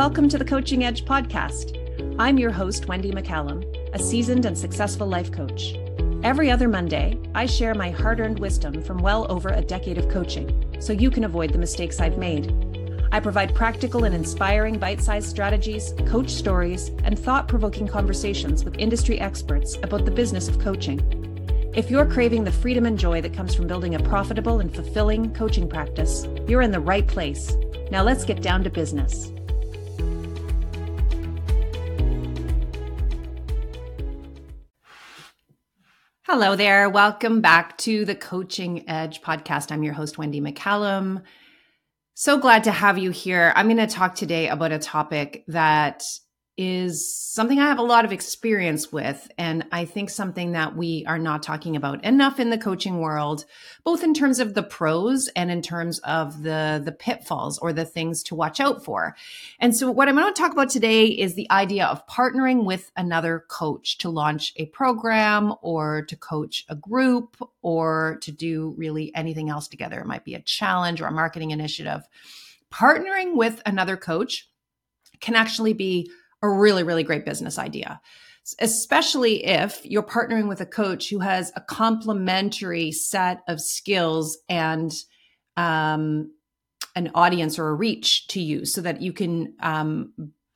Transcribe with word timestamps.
Welcome 0.00 0.30
to 0.30 0.38
the 0.38 0.46
Coaching 0.46 0.82
Edge 0.82 1.04
podcast. 1.04 1.76
I'm 2.18 2.38
your 2.38 2.50
host, 2.50 2.88
Wendy 2.88 3.12
McCallum, 3.12 3.62
a 3.92 3.98
seasoned 3.98 4.46
and 4.46 4.56
successful 4.56 5.06
life 5.06 5.30
coach. 5.30 5.74
Every 6.22 6.50
other 6.50 6.68
Monday, 6.68 7.20
I 7.34 7.44
share 7.44 7.74
my 7.74 7.90
hard 7.90 8.18
earned 8.18 8.38
wisdom 8.38 8.82
from 8.82 8.96
well 8.96 9.30
over 9.30 9.50
a 9.50 9.60
decade 9.60 9.98
of 9.98 10.08
coaching 10.08 10.74
so 10.80 10.94
you 10.94 11.10
can 11.10 11.24
avoid 11.24 11.52
the 11.52 11.58
mistakes 11.58 12.00
I've 12.00 12.16
made. 12.16 12.50
I 13.12 13.20
provide 13.20 13.54
practical 13.54 14.04
and 14.04 14.14
inspiring 14.14 14.78
bite 14.78 15.02
sized 15.02 15.28
strategies, 15.28 15.92
coach 16.06 16.30
stories, 16.30 16.88
and 17.04 17.18
thought 17.18 17.46
provoking 17.46 17.86
conversations 17.86 18.64
with 18.64 18.78
industry 18.78 19.20
experts 19.20 19.76
about 19.82 20.06
the 20.06 20.10
business 20.10 20.48
of 20.48 20.58
coaching. 20.60 20.98
If 21.74 21.90
you're 21.90 22.06
craving 22.06 22.44
the 22.44 22.52
freedom 22.52 22.86
and 22.86 22.98
joy 22.98 23.20
that 23.20 23.34
comes 23.34 23.54
from 23.54 23.66
building 23.66 23.96
a 23.96 24.02
profitable 24.02 24.60
and 24.60 24.74
fulfilling 24.74 25.34
coaching 25.34 25.68
practice, 25.68 26.26
you're 26.48 26.62
in 26.62 26.72
the 26.72 26.80
right 26.80 27.06
place. 27.06 27.54
Now 27.90 28.02
let's 28.02 28.24
get 28.24 28.40
down 28.40 28.64
to 28.64 28.70
business. 28.70 29.30
Hello 36.32 36.54
there. 36.54 36.88
Welcome 36.88 37.40
back 37.40 37.76
to 37.78 38.04
the 38.04 38.14
Coaching 38.14 38.88
Edge 38.88 39.20
podcast. 39.20 39.72
I'm 39.72 39.82
your 39.82 39.94
host, 39.94 40.16
Wendy 40.16 40.40
McCallum. 40.40 41.24
So 42.14 42.38
glad 42.38 42.62
to 42.64 42.70
have 42.70 42.98
you 42.98 43.10
here. 43.10 43.52
I'm 43.56 43.66
going 43.66 43.78
to 43.78 43.88
talk 43.88 44.14
today 44.14 44.46
about 44.46 44.70
a 44.70 44.78
topic 44.78 45.42
that 45.48 46.04
is 46.60 47.10
something 47.10 47.58
I 47.58 47.68
have 47.68 47.78
a 47.78 47.82
lot 47.82 48.04
of 48.04 48.12
experience 48.12 48.92
with. 48.92 49.30
And 49.38 49.64
I 49.72 49.86
think 49.86 50.10
something 50.10 50.52
that 50.52 50.76
we 50.76 51.06
are 51.06 51.18
not 51.18 51.42
talking 51.42 51.74
about 51.74 52.04
enough 52.04 52.38
in 52.38 52.50
the 52.50 52.58
coaching 52.58 53.00
world, 53.00 53.46
both 53.82 54.04
in 54.04 54.12
terms 54.12 54.38
of 54.40 54.52
the 54.52 54.62
pros 54.62 55.28
and 55.28 55.50
in 55.50 55.62
terms 55.62 56.00
of 56.00 56.42
the, 56.42 56.82
the 56.84 56.92
pitfalls 56.92 57.58
or 57.60 57.72
the 57.72 57.86
things 57.86 58.22
to 58.24 58.34
watch 58.34 58.60
out 58.60 58.84
for. 58.84 59.16
And 59.58 59.74
so 59.74 59.90
what 59.90 60.06
I'm 60.06 60.16
going 60.16 60.30
to 60.30 60.38
talk 60.38 60.52
about 60.52 60.68
today 60.68 61.06
is 61.06 61.34
the 61.34 61.50
idea 61.50 61.86
of 61.86 62.06
partnering 62.06 62.66
with 62.66 62.92
another 62.94 63.46
coach 63.48 63.96
to 63.98 64.10
launch 64.10 64.52
a 64.56 64.66
program 64.66 65.54
or 65.62 66.02
to 66.02 66.16
coach 66.16 66.66
a 66.68 66.76
group 66.76 67.38
or 67.62 68.18
to 68.20 68.32
do 68.32 68.74
really 68.76 69.14
anything 69.14 69.48
else 69.48 69.66
together. 69.66 69.98
It 69.98 70.06
might 70.06 70.26
be 70.26 70.34
a 70.34 70.42
challenge 70.42 71.00
or 71.00 71.06
a 71.06 71.12
marketing 71.12 71.52
initiative. 71.52 72.02
Partnering 72.70 73.34
with 73.34 73.62
another 73.64 73.96
coach 73.96 74.46
can 75.20 75.34
actually 75.34 75.72
be 75.72 76.10
a 76.42 76.48
really, 76.48 76.82
really 76.82 77.02
great 77.02 77.24
business 77.24 77.58
idea. 77.58 78.00
Especially 78.58 79.44
if 79.44 79.84
you're 79.84 80.02
partnering 80.02 80.48
with 80.48 80.60
a 80.60 80.66
coach 80.66 81.10
who 81.10 81.20
has 81.20 81.52
a 81.56 81.60
complementary 81.60 82.90
set 82.90 83.42
of 83.48 83.60
skills 83.60 84.38
and 84.48 84.92
um, 85.56 86.32
an 86.96 87.10
audience 87.14 87.58
or 87.58 87.68
a 87.68 87.74
reach 87.74 88.26
to 88.28 88.40
you 88.40 88.64
so 88.64 88.80
that 88.80 89.00
you 89.00 89.12
can 89.12 89.54
um, 89.60 90.12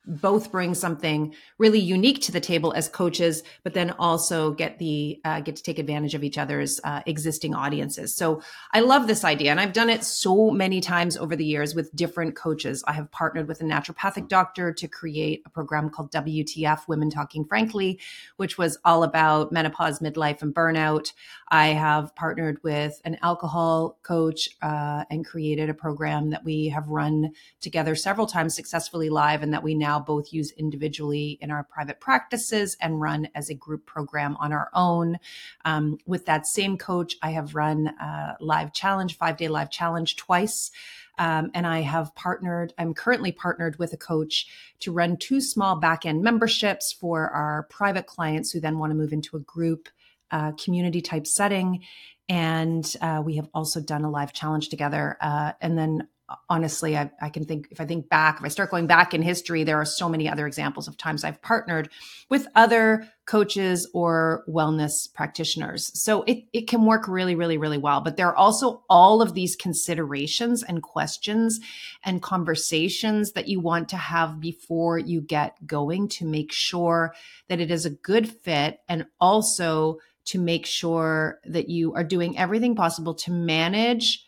both 0.07 0.51
bring 0.51 0.73
something 0.73 1.33
really 1.57 1.79
unique 1.79 2.21
to 2.21 2.31
the 2.31 2.39
table 2.39 2.73
as 2.73 2.87
coaches, 2.87 3.43
but 3.63 3.73
then 3.73 3.91
also 3.91 4.51
get 4.51 4.79
the 4.79 5.19
uh, 5.25 5.41
get 5.41 5.55
to 5.55 5.63
take 5.63 5.79
advantage 5.79 6.13
of 6.13 6.23
each 6.23 6.37
other's 6.37 6.79
uh, 6.83 7.01
existing 7.05 7.55
audiences. 7.55 8.15
So 8.15 8.41
I 8.73 8.81
love 8.81 9.07
this 9.07 9.23
idea, 9.23 9.51
and 9.51 9.59
I've 9.59 9.73
done 9.73 9.89
it 9.89 10.03
so 10.03 10.51
many 10.51 10.81
times 10.81 11.17
over 11.17 11.35
the 11.35 11.45
years 11.45 11.75
with 11.75 11.95
different 11.95 12.35
coaches. 12.35 12.83
I 12.87 12.93
have 12.93 13.11
partnered 13.11 13.47
with 13.47 13.61
a 13.61 13.63
naturopathic 13.63 14.27
doctor 14.27 14.71
to 14.73 14.87
create 14.87 15.41
a 15.45 15.49
program 15.49 15.89
called 15.89 16.11
WTF 16.11 16.87
Women 16.87 17.09
Talking 17.09 17.45
Frankly, 17.45 17.99
which 18.37 18.57
was 18.57 18.77
all 18.85 19.03
about 19.03 19.51
menopause, 19.51 19.99
midlife, 19.99 20.41
and 20.41 20.53
burnout. 20.53 21.13
I 21.49 21.67
have 21.67 22.15
partnered 22.15 22.61
with 22.63 23.01
an 23.05 23.17
alcohol 23.21 23.97
coach 24.03 24.49
uh, 24.61 25.05
and 25.09 25.25
created 25.25 25.69
a 25.69 25.73
program 25.73 26.31
that 26.31 26.43
we 26.43 26.69
have 26.69 26.87
run 26.87 27.31
together 27.61 27.95
several 27.95 28.27
times 28.27 28.55
successfully 28.55 29.09
live, 29.09 29.43
and 29.43 29.53
that 29.53 29.63
we 29.63 29.75
now 29.75 29.94
both 29.99 30.33
use 30.33 30.51
individually 30.51 31.37
in 31.41 31.51
our 31.51 31.63
private 31.63 31.99
practices 31.99 32.77
and 32.81 33.01
run 33.01 33.27
as 33.35 33.49
a 33.49 33.55
group 33.55 33.85
program 33.85 34.35
on 34.37 34.53
our 34.53 34.69
own. 34.73 35.17
Um, 35.63 35.97
with 36.05 36.25
that 36.25 36.47
same 36.47 36.77
coach, 36.77 37.15
I 37.21 37.31
have 37.31 37.55
run 37.55 37.87
a 37.87 38.37
live 38.39 38.73
challenge, 38.73 39.17
five 39.17 39.37
day 39.37 39.47
live 39.47 39.71
challenge 39.71 40.15
twice. 40.15 40.71
Um, 41.17 41.51
and 41.53 41.65
I 41.65 41.79
have 41.81 42.13
partnered, 42.15 42.73
I'm 42.77 42.93
currently 42.93 43.31
partnered 43.31 43.79
with 43.79 43.93
a 43.93 43.97
coach 43.97 44.47
to 44.79 44.91
run 44.91 45.17
two 45.17 45.39
small 45.39 45.77
back 45.77 46.05
end 46.05 46.21
memberships 46.21 46.91
for 46.91 47.29
our 47.29 47.63
private 47.69 48.05
clients 48.05 48.51
who 48.51 48.59
then 48.59 48.79
want 48.79 48.91
to 48.91 48.95
move 48.95 49.13
into 49.13 49.37
a 49.37 49.41
group 49.41 49.87
uh, 50.31 50.51
community 50.53 51.01
type 51.01 51.25
setting. 51.25 51.83
And 52.27 52.91
uh, 53.01 53.21
we 53.23 53.35
have 53.35 53.47
also 53.53 53.79
done 53.79 54.03
a 54.03 54.09
live 54.09 54.33
challenge 54.33 54.69
together. 54.69 55.17
Uh, 55.21 55.53
and 55.61 55.77
then 55.77 56.07
honestly, 56.49 56.97
I, 56.97 57.11
I, 57.21 57.29
can 57.29 57.45
think, 57.45 57.67
if 57.69 57.79
I 57.79 57.85
think 57.85 58.09
back, 58.09 58.39
if 58.39 58.45
I 58.45 58.47
start 58.47 58.71
going 58.71 58.87
back 58.87 59.13
in 59.13 59.21
history, 59.21 59.63
there 59.63 59.79
are 59.79 59.85
so 59.85 60.09
many 60.09 60.27
other 60.27 60.47
examples 60.47 60.87
of 60.87 60.97
times 60.97 61.23
I've 61.23 61.41
partnered 61.41 61.89
with 62.29 62.47
other 62.55 63.07
coaches 63.25 63.87
or 63.93 64.43
wellness 64.47 65.11
practitioners. 65.13 65.91
So 66.01 66.23
it, 66.23 66.45
it 66.51 66.67
can 66.67 66.85
work 66.85 67.07
really, 67.07 67.35
really, 67.35 67.57
really 67.57 67.77
well. 67.77 68.01
But 68.01 68.17
there 68.17 68.27
are 68.27 68.35
also 68.35 68.83
all 68.89 69.21
of 69.21 69.33
these 69.33 69.55
considerations 69.55 70.63
and 70.63 70.81
questions 70.81 71.59
and 72.03 72.21
conversations 72.21 73.33
that 73.33 73.47
you 73.47 73.59
want 73.59 73.89
to 73.89 73.97
have 73.97 74.39
before 74.39 74.97
you 74.97 75.21
get 75.21 75.55
going 75.67 76.07
to 76.09 76.25
make 76.25 76.51
sure 76.51 77.13
that 77.49 77.59
it 77.59 77.69
is 77.69 77.85
a 77.85 77.91
good 77.91 78.27
fit 78.29 78.79
and 78.89 79.05
also 79.19 79.99
to 80.25 80.39
make 80.39 80.65
sure 80.65 81.39
that 81.45 81.69
you 81.69 81.93
are 81.93 82.03
doing 82.03 82.37
everything 82.37 82.75
possible 82.75 83.13
to 83.13 83.31
manage 83.31 84.24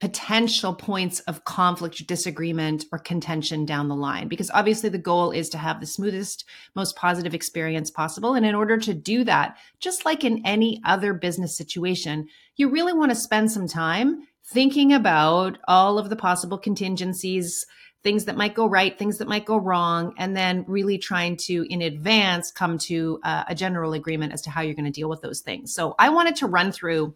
potential 0.00 0.74
points 0.74 1.20
of 1.20 1.44
conflict, 1.44 2.06
disagreement, 2.06 2.84
or 2.92 2.98
contention 2.98 3.64
down 3.64 3.88
the 3.88 3.94
line. 3.94 4.28
Because 4.28 4.50
obviously, 4.52 4.88
the 4.88 4.98
goal 4.98 5.30
is 5.30 5.48
to 5.50 5.58
have 5.58 5.80
the 5.80 5.86
smoothest, 5.86 6.44
most 6.74 6.96
positive 6.96 7.34
experience 7.34 7.90
possible. 7.90 8.34
And 8.34 8.44
in 8.44 8.54
order 8.54 8.78
to 8.78 8.94
do 8.94 9.24
that, 9.24 9.56
just 9.78 10.04
like 10.04 10.24
in 10.24 10.44
any 10.44 10.80
other 10.84 11.14
business 11.14 11.56
situation, 11.56 12.28
you 12.56 12.68
really 12.68 12.92
want 12.92 13.10
to 13.10 13.16
spend 13.16 13.52
some 13.52 13.68
time 13.68 14.26
thinking 14.52 14.92
about 14.92 15.58
all 15.68 15.98
of 15.98 16.10
the 16.10 16.16
possible 16.16 16.58
contingencies, 16.58 17.64
things 18.02 18.24
that 18.24 18.36
might 18.36 18.54
go 18.54 18.66
right, 18.66 18.98
things 18.98 19.18
that 19.18 19.28
might 19.28 19.44
go 19.44 19.56
wrong, 19.56 20.14
and 20.18 20.36
then 20.36 20.64
really 20.66 20.98
trying 20.98 21.36
to, 21.36 21.66
in 21.70 21.82
advance, 21.82 22.50
come 22.50 22.78
to 22.78 23.20
uh, 23.22 23.44
a 23.46 23.54
general 23.54 23.92
agreement 23.92 24.32
as 24.32 24.42
to 24.42 24.50
how 24.50 24.62
you're 24.62 24.74
going 24.74 24.84
to 24.84 24.90
deal 24.90 25.08
with 25.08 25.20
those 25.20 25.40
things. 25.40 25.74
So 25.74 25.94
I 25.98 26.08
wanted 26.08 26.36
to 26.36 26.46
run 26.46 26.72
through 26.72 27.14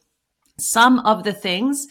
some 0.58 1.00
of 1.00 1.24
the 1.24 1.32
things 1.32 1.86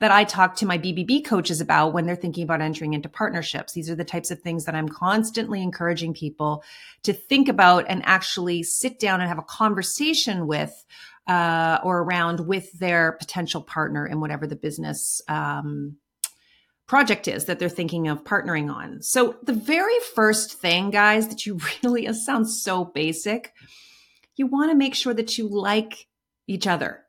that 0.00 0.12
I 0.12 0.24
talk 0.24 0.56
to 0.56 0.66
my 0.66 0.78
BBB 0.78 1.24
coaches 1.24 1.60
about 1.60 1.92
when 1.92 2.06
they're 2.06 2.16
thinking 2.16 2.44
about 2.44 2.60
entering 2.60 2.94
into 2.94 3.08
partnerships. 3.08 3.72
These 3.72 3.90
are 3.90 3.96
the 3.96 4.04
types 4.04 4.30
of 4.30 4.40
things 4.40 4.64
that 4.64 4.74
I'm 4.74 4.88
constantly 4.88 5.62
encouraging 5.62 6.14
people 6.14 6.62
to 7.02 7.12
think 7.12 7.48
about 7.48 7.86
and 7.88 8.02
actually 8.04 8.62
sit 8.62 9.00
down 9.00 9.20
and 9.20 9.28
have 9.28 9.38
a 9.38 9.42
conversation 9.42 10.46
with 10.46 10.72
uh, 11.26 11.78
or 11.82 12.02
around 12.02 12.46
with 12.46 12.72
their 12.78 13.12
potential 13.12 13.60
partner 13.60 14.06
in 14.06 14.20
whatever 14.20 14.46
the 14.46 14.56
business 14.56 15.20
um, 15.28 15.96
project 16.86 17.28
is 17.28 17.46
that 17.46 17.58
they're 17.58 17.68
thinking 17.68 18.08
of 18.08 18.24
partnering 18.24 18.72
on. 18.72 19.02
So 19.02 19.36
the 19.42 19.52
very 19.52 19.98
first 20.14 20.54
thing, 20.54 20.90
guys, 20.90 21.28
that 21.28 21.44
you 21.44 21.58
really, 21.82 22.06
it 22.06 22.14
sounds 22.14 22.62
so 22.62 22.84
basic, 22.84 23.52
you 24.36 24.46
want 24.46 24.70
to 24.70 24.76
make 24.76 24.94
sure 24.94 25.12
that 25.12 25.36
you 25.36 25.48
like 25.48 26.06
each 26.46 26.66
other 26.66 27.04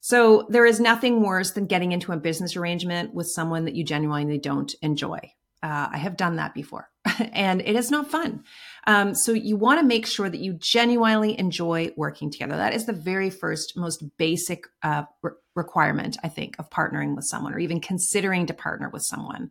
so 0.00 0.46
there 0.48 0.66
is 0.66 0.80
nothing 0.80 1.22
worse 1.22 1.52
than 1.52 1.66
getting 1.66 1.92
into 1.92 2.12
a 2.12 2.16
business 2.16 2.56
arrangement 2.56 3.14
with 3.14 3.28
someone 3.28 3.64
that 3.64 3.74
you 3.74 3.84
genuinely 3.84 4.38
don't 4.38 4.74
enjoy. 4.82 5.18
Uh, 5.60 5.88
I 5.92 5.98
have 5.98 6.16
done 6.16 6.36
that 6.36 6.54
before, 6.54 6.88
and 7.32 7.60
it 7.60 7.74
is 7.74 7.90
not 7.90 8.10
fun. 8.10 8.44
Um, 8.86 9.14
so 9.14 9.32
you 9.32 9.56
want 9.56 9.80
to 9.80 9.86
make 9.86 10.06
sure 10.06 10.30
that 10.30 10.40
you 10.40 10.54
genuinely 10.54 11.38
enjoy 11.38 11.90
working 11.96 12.30
together. 12.30 12.56
That 12.56 12.74
is 12.74 12.86
the 12.86 12.92
very 12.92 13.28
first, 13.28 13.76
most 13.76 14.04
basic 14.18 14.66
uh, 14.84 15.02
re- 15.20 15.32
requirement, 15.56 16.16
I 16.22 16.28
think, 16.28 16.54
of 16.60 16.70
partnering 16.70 17.16
with 17.16 17.24
someone 17.24 17.52
or 17.52 17.58
even 17.58 17.80
considering 17.80 18.46
to 18.46 18.54
partner 18.54 18.88
with 18.88 19.02
someone. 19.02 19.50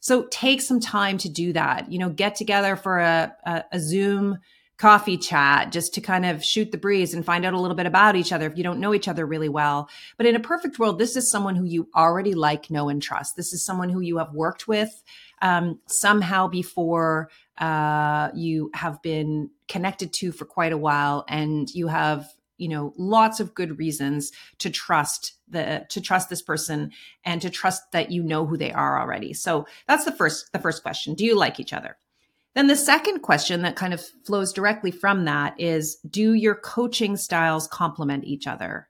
So 0.00 0.26
take 0.30 0.60
some 0.60 0.78
time 0.78 1.16
to 1.18 1.30
do 1.30 1.54
that. 1.54 1.90
You 1.90 1.98
know, 1.98 2.10
get 2.10 2.36
together 2.36 2.76
for 2.76 2.98
a, 2.98 3.34
a, 3.44 3.64
a 3.72 3.80
Zoom 3.80 4.38
coffee 4.78 5.16
chat 5.16 5.72
just 5.72 5.94
to 5.94 6.00
kind 6.00 6.26
of 6.26 6.44
shoot 6.44 6.70
the 6.70 6.78
breeze 6.78 7.14
and 7.14 7.24
find 7.24 7.46
out 7.46 7.54
a 7.54 7.60
little 7.60 7.76
bit 7.76 7.86
about 7.86 8.16
each 8.16 8.32
other 8.32 8.46
if 8.46 8.58
you 8.58 8.64
don't 8.64 8.80
know 8.80 8.94
each 8.94 9.08
other 9.08 9.24
really 9.24 9.48
well. 9.48 9.88
But 10.16 10.26
in 10.26 10.36
a 10.36 10.40
perfect 10.40 10.78
world, 10.78 10.98
this 10.98 11.16
is 11.16 11.30
someone 11.30 11.56
who 11.56 11.64
you 11.64 11.88
already 11.94 12.34
like, 12.34 12.70
know, 12.70 12.88
and 12.88 13.02
trust. 13.02 13.36
This 13.36 13.52
is 13.52 13.64
someone 13.64 13.88
who 13.88 14.00
you 14.00 14.18
have 14.18 14.34
worked 14.34 14.68
with 14.68 15.02
um, 15.40 15.80
somehow 15.86 16.48
before. 16.48 17.30
Uh, 17.56 18.28
you 18.34 18.70
have 18.74 19.00
been 19.00 19.50
connected 19.66 20.12
to 20.12 20.30
for 20.30 20.44
quite 20.44 20.72
a 20.72 20.78
while, 20.78 21.24
and 21.26 21.70
you 21.70 21.88
have 21.88 22.28
you 22.58 22.68
know 22.68 22.92
lots 22.96 23.40
of 23.40 23.54
good 23.54 23.78
reasons 23.78 24.32
to 24.58 24.70
trust 24.70 25.34
the 25.48 25.86
to 25.88 26.00
trust 26.00 26.28
this 26.28 26.42
person 26.42 26.90
and 27.24 27.40
to 27.42 27.50
trust 27.50 27.92
that 27.92 28.10
you 28.10 28.22
know 28.22 28.46
who 28.46 28.56
they 28.56 28.72
are 28.72 29.00
already 29.00 29.34
so 29.34 29.66
that's 29.86 30.04
the 30.04 30.12
first 30.12 30.52
the 30.52 30.58
first 30.58 30.82
question 30.82 31.14
do 31.14 31.24
you 31.24 31.36
like 31.36 31.60
each 31.60 31.72
other 31.72 31.98
then 32.56 32.68
the 32.68 32.76
second 32.76 33.20
question 33.20 33.60
that 33.62 33.76
kind 33.76 33.92
of 33.92 34.02
flows 34.24 34.50
directly 34.50 34.90
from 34.90 35.26
that 35.26 35.60
is 35.60 35.96
do 36.08 36.32
your 36.32 36.54
coaching 36.54 37.18
styles 37.18 37.68
complement 37.68 38.24
each 38.24 38.46
other? 38.46 38.88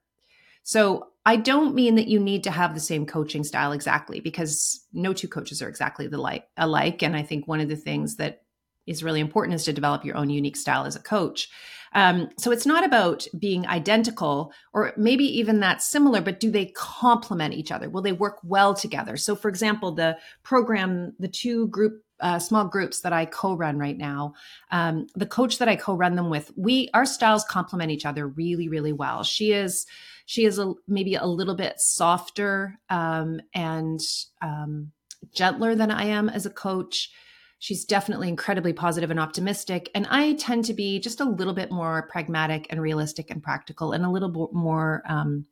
So 0.63 1.09
I 1.25 1.35
don't 1.35 1.75
mean 1.75 1.97
that 1.97 2.07
you 2.07 2.21
need 2.21 2.45
to 2.45 2.53
have 2.53 2.75
the 2.75 2.81
same 2.81 3.07
coaching 3.07 3.43
style 3.43 3.73
exactly 3.73 4.21
because 4.21 4.87
no 4.93 5.13
two 5.13 5.27
coaches 5.27 5.61
are 5.61 5.69
exactly 5.69 6.07
the 6.07 6.19
like 6.19 6.45
alike. 6.57 7.03
And 7.03 7.17
I 7.17 7.25
think 7.25 7.49
one 7.49 7.61
of 7.61 7.69
the 7.69 7.75
things 7.75 8.17
that 8.17 8.43
is 8.87 9.03
really 9.03 9.19
important 9.19 9.57
is 9.57 9.65
to 9.65 9.73
develop 9.73 10.05
your 10.05 10.17
own 10.17 10.31
unique 10.31 10.57
style 10.57 10.85
as 10.85 10.95
a 10.95 11.01
coach. 11.01 11.49
Um, 11.93 12.29
so 12.39 12.53
it's 12.53 12.67
not 12.67 12.85
about 12.85 13.27
being 13.37 13.67
identical 13.67 14.53
or 14.73 14.93
maybe 14.97 15.25
even 15.39 15.59
that 15.61 15.83
similar, 15.83 16.21
but 16.21 16.39
do 16.39 16.53
they 16.53 16.67
complement 16.67 17.55
each 17.55 17.73
other? 17.73 17.91
Will 17.91 18.03
they 18.03 18.13
work 18.13 18.39
well 18.45 18.75
together? 18.75 19.17
So, 19.17 19.35
for 19.35 19.49
example, 19.49 19.93
the 19.93 20.19
program, 20.45 21.15
the 21.19 21.27
two 21.27 21.67
group 21.69 22.03
uh, 22.21 22.39
small 22.39 22.65
groups 22.67 23.01
that 23.01 23.13
I 23.13 23.27
co-run 23.27 23.79
right 23.79 23.97
now, 23.97 24.35
um, 24.71 25.07
the 25.15 25.27
coach 25.27 25.59
that 25.59 25.69
I 25.69 25.77
co-run 25.77 26.17
them 26.17 26.31
with, 26.31 26.51
we 26.57 26.91
our 26.95 27.07
styles 27.07 27.45
complement 27.45 27.91
each 27.91 28.07
other 28.07 28.27
really, 28.27 28.69
really 28.69 28.93
well. 28.93 29.23
She 29.23 29.53
is 29.53 29.87
she 30.27 30.45
is 30.45 30.59
a, 30.59 30.75
maybe 30.89 31.15
a 31.15 31.25
little 31.25 31.55
bit 31.55 31.81
softer 31.81 32.79
um, 32.91 33.41
and 33.55 34.01
um, 34.43 34.91
gentler 35.33 35.75
than 35.75 35.91
I 35.91 36.07
am 36.07 36.29
as 36.29 36.47
a 36.47 36.51
coach. 36.51 37.11
She's 37.59 37.85
definitely 37.85 38.29
incredibly 38.29 38.73
positive 38.73 39.11
and 39.11 39.21
optimistic. 39.21 39.89
And 39.95 40.07
I 40.11 40.35
tend 40.35 40.65
to 40.67 40.75
be 40.75 40.99
just 40.99 41.21
a 41.21 41.25
little 41.25 41.55
bit 41.55 41.71
more 41.71 42.09
pragmatic 42.11 42.67
and 42.71 42.83
realistic 42.83 43.31
and 43.31 43.43
practical 43.43 43.93
and 43.93 44.05
a 44.05 44.11
little 44.11 44.29
bit 44.29 44.53
more, 44.53 45.03
um, 45.09 45.47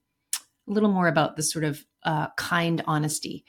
a 0.68 0.72
little 0.72 0.90
more 0.90 1.08
about 1.08 1.36
the 1.36 1.42
sort 1.42 1.64
of 1.64 1.84
uh, 2.04 2.28
kind 2.36 2.82
honesty 2.86 3.44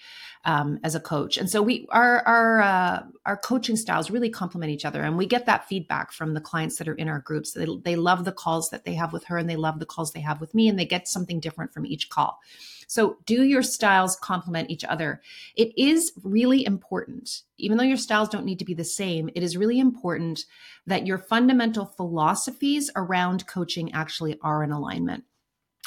um, 0.46 0.80
as 0.84 0.96
a 0.96 1.00
coach. 1.00 1.38
And 1.38 1.50
so 1.50 1.62
we 1.62 1.88
our 1.90 2.22
our 2.28 2.62
uh, 2.62 3.04
our 3.26 3.38
coaching 3.38 3.76
styles 3.76 4.12
really 4.12 4.30
complement 4.30 4.72
each 4.72 4.86
other, 4.86 5.02
and 5.02 5.18
we 5.18 5.26
get 5.26 5.46
that 5.48 5.68
feedback 5.68 6.12
from 6.12 6.34
the 6.34 6.42
clients 6.42 6.78
that 6.78 6.88
are 6.88 6.94
in 6.94 7.10
our 7.10 7.20
groups. 7.20 7.54
They, 7.54 7.68
they 7.84 7.96
love 7.96 8.26
the 8.26 8.32
calls 8.32 8.70
that 8.70 8.86
they 8.86 8.94
have 8.94 9.12
with 9.12 9.26
her, 9.26 9.38
and 9.38 9.50
they 9.50 9.56
love 9.56 9.80
the 9.80 9.86
calls 9.86 10.12
they 10.12 10.22
have 10.22 10.40
with 10.40 10.54
me, 10.54 10.68
and 10.68 10.78
they 10.78 10.86
get 10.86 11.08
something 11.08 11.40
different 11.40 11.74
from 11.74 11.86
each 11.86 12.10
call. 12.10 12.40
So, 12.88 13.18
do 13.26 13.44
your 13.44 13.64
styles 13.64 14.16
complement 14.16 14.70
each 14.70 14.84
other? 14.84 15.22
It 15.56 15.74
is 15.78 16.14
really 16.24 16.64
important, 16.64 17.42
even 17.58 17.78
though 17.78 17.84
your 17.84 17.98
styles 17.98 18.30
don't 18.30 18.46
need 18.46 18.60
to 18.60 18.66
be 18.66 18.76
the 18.76 18.84
same, 18.84 19.30
it 19.36 19.44
is 19.44 19.58
really 19.58 19.80
important 19.80 20.46
that 20.86 21.08
your 21.08 21.18
fundamental 21.18 21.86
philosophies 21.86 22.92
around 22.96 23.48
coaching 23.48 23.92
actually 23.94 24.38
are 24.42 24.64
in 24.64 24.72
alignment. 24.72 25.24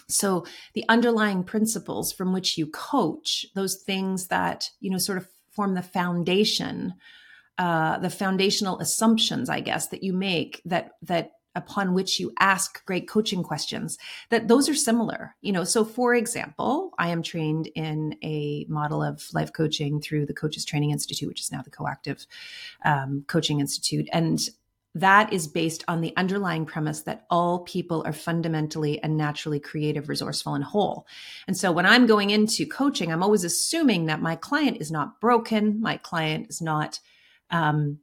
So 0.09 0.47
the 0.75 0.85
underlying 0.89 1.45
principles 1.45 2.13
from 2.13 2.33
which 2.33 2.57
you 2.57 2.67
coach, 2.67 3.47
those 3.55 3.77
things 3.77 4.29
that, 4.29 4.71
you 4.81 4.91
know, 4.91 4.99
sort 4.99 5.19
of 5.19 5.29
form 5.51 5.75
the 5.75 5.83
foundation, 5.83 6.95
uh, 7.59 7.99
the 7.99 8.11
foundational 8.11 8.79
assumptions, 8.79 9.51
I 9.51 9.61
guess, 9.61 9.89
that 9.89 10.03
you 10.03 10.13
make 10.13 10.63
that, 10.65 10.93
that 11.03 11.33
upon 11.55 11.93
which 11.93 12.21
you 12.21 12.33
ask 12.39 12.85
great 12.87 13.09
coaching 13.09 13.43
questions 13.43 13.99
that 14.31 14.49
those 14.49 14.69
are 14.69 14.75
similar 14.75 15.35
you 15.41 15.53
know. 15.53 15.65
So 15.65 15.85
for 15.85 16.15
example 16.15 16.93
i 16.99 17.09
am 17.09 17.23
trained 17.23 17.69
in 17.75 18.17
a 18.23 18.65
model 18.69 19.03
of 19.03 19.25
life 19.33 19.53
coaching 19.53 20.01
through 20.01 20.27
the 20.27 20.35
coaches 20.35 20.65
training 20.65 20.91
institute 20.91 21.29
which 21.29 21.41
is 21.41 21.51
now 21.51 21.63
the 21.63 21.71
coactive 21.71 22.27
um, 22.85 23.25
coaching 23.27 23.61
institute. 23.61 24.09
And 24.13 24.39
that 25.01 25.33
is 25.33 25.47
based 25.47 25.85
on 25.89 26.01
the 26.01 26.13
underlying 26.17 26.65
premise 26.65 27.03
that 27.03 27.27
all 27.31 27.61
people 27.61 28.03
are 28.07 28.13
fundamentally 28.13 29.03
and 29.03 29.17
naturally 29.17 29.61
creative, 29.61 30.09
resourceful, 30.09 30.55
and 30.55 30.65
whole. 30.65 31.07
And 31.47 31.57
so 31.57 31.73
when 31.73 31.87
I'm 31.87 32.07
going 32.07 32.31
into 32.31 32.67
coaching, 32.67 33.13
I'm 33.13 33.23
always 33.23 33.45
assuming 33.45 34.07
that 34.07 34.23
my 34.23 34.37
client 34.37 34.79
is 34.81 34.91
not 34.91 35.21
broken, 35.21 35.81
my 35.81 35.97
client 35.97 36.47
is 36.51 36.61
not 36.61 37.01
um, 37.51 37.99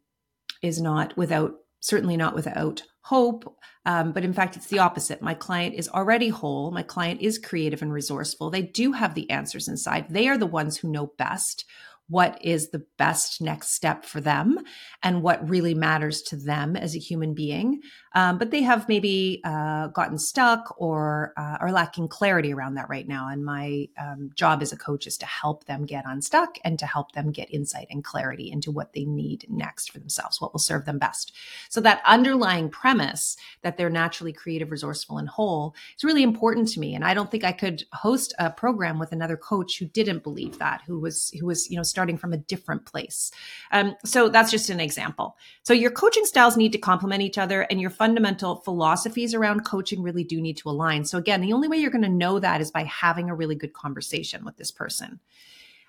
is 0.62 0.82
not 0.82 1.16
without 1.16 1.56
certainly 1.80 2.18
not 2.18 2.34
without 2.34 2.82
hope. 3.02 3.56
Um, 3.86 4.12
but 4.12 4.24
in 4.24 4.34
fact, 4.34 4.56
it's 4.56 4.68
the 4.68 4.80
opposite. 4.80 5.22
My 5.22 5.36
client 5.36 5.76
is 5.76 5.88
already 5.88 6.30
whole. 6.30 6.72
My 6.72 6.82
client 6.82 7.22
is 7.22 7.38
creative 7.38 7.84
and 7.84 7.94
resourceful. 7.94 8.50
They 8.50 8.64
do 8.64 8.94
have 8.94 9.14
the 9.14 9.30
answers 9.30 9.68
inside. 9.68 10.08
They 10.10 10.28
are 10.28 10.40
the 10.40 10.48
ones 10.48 10.78
who 10.78 10.90
know 10.90 11.12
best 11.18 11.66
what 12.08 12.38
is 12.44 12.70
the 12.70 12.86
best 12.98 13.42
next 13.42 13.70
step 13.70 14.06
for 14.06 14.22
them 14.22 14.60
and 15.02 15.24
what 15.24 15.48
really 15.50 15.74
matters 15.74 16.22
to 16.22 16.36
them 16.36 16.76
as 16.76 16.96
a 16.96 17.00
human 17.00 17.34
being. 17.34 17.82
Um, 18.14 18.38
but 18.38 18.52
they 18.52 18.62
have 18.62 18.88
maybe 18.88 19.42
uh, 19.44 19.88
gotten 19.88 20.18
stuck 20.18 20.74
or 20.78 21.34
uh, 21.36 21.58
are 21.60 21.72
lacking 21.72 22.08
clarity 22.08 22.54
around 22.54 22.76
that 22.76 22.90
right 22.90 23.08
now. 23.08 23.28
And 23.28 23.44
my 23.44 23.90
um, 24.00 24.30
job 24.36 24.62
as 24.62 24.72
a 24.72 24.78
coach 24.78 25.06
is 25.08 25.18
to 25.18 25.26
help 25.26 25.66
them 25.66 25.86
get 25.86 26.06
unstuck 26.08 26.58
and 26.64 26.80
to 26.80 26.86
help 26.86 27.12
them 27.12 27.32
get 27.32 27.54
insight 27.54 27.88
and 27.90 28.04
clarity 28.04 28.52
into 28.52 28.72
what 28.72 28.94
they 28.94 29.04
need 29.04 29.46
next 29.50 29.92
for 29.92 30.00
themselves, 30.00 30.40
what 30.40 30.54
will 30.54 30.60
serve 30.60 30.86
them 30.86 31.00
best. 31.00 31.34
So 31.70 31.82
that 31.82 32.02
underlying 32.06 32.70
premise 32.70 33.36
that 33.64 33.78
they're 33.78 33.90
naturally 33.90 34.32
creative, 34.32 34.72
resourceful, 34.72 35.18
and 35.18 35.28
whole 35.28 35.76
is 35.98 36.04
really 36.04 36.24
important 36.24 36.70
to 36.70 36.80
me. 36.80 36.96
And 36.96 37.04
I 37.04 37.14
don't 37.14 37.30
think 37.30 37.44
I 37.44 37.52
could 37.52 37.84
host 37.94 38.34
a 38.40 38.50
program 38.50 39.00
with 39.00 39.12
another 39.12 39.36
coach 39.36 39.78
who 39.80 39.86
didn't 39.86 40.24
believe 40.24 40.60
that, 40.60 40.82
who 40.86 41.00
was 41.00 41.32
who 41.40 41.48
was 41.48 41.70
you 41.70 41.76
know 41.76 41.84
starting 41.96 42.18
from 42.18 42.34
a 42.34 42.38
different 42.38 42.86
place. 42.86 43.32
Um, 43.72 43.96
so 44.04 44.28
that's 44.28 44.52
just 44.52 44.70
an 44.70 44.82
example. 44.82 45.38
So 45.64 45.74
your 45.74 45.92
coaching 45.92 46.26
styles 46.26 46.58
need 46.58 46.74
to 46.74 46.78
complement 46.78 47.22
each 47.22 47.38
other, 47.38 47.62
and 47.62 47.80
your 47.80 47.90
fundamental 47.90 48.58
philosophies 48.58 49.34
around 49.34 49.64
coaching 49.64 50.04
really 50.04 50.26
do 50.26 50.42
need 50.42 50.58
to 50.58 50.70
align. 50.70 51.06
So 51.06 51.18
again, 51.18 51.40
the 51.40 51.54
only 51.54 51.70
way 51.70 51.78
you're 51.78 51.90
going 51.90 52.02
to 52.02 52.10
know 52.10 52.38
that 52.40 52.60
is 52.60 52.70
by 52.70 52.84
having 52.84 53.30
a 53.30 53.36
really 53.36 53.56
good 53.56 53.72
conversation 53.72 54.44
with 54.44 54.58
this 54.58 54.72
person. 54.72 55.22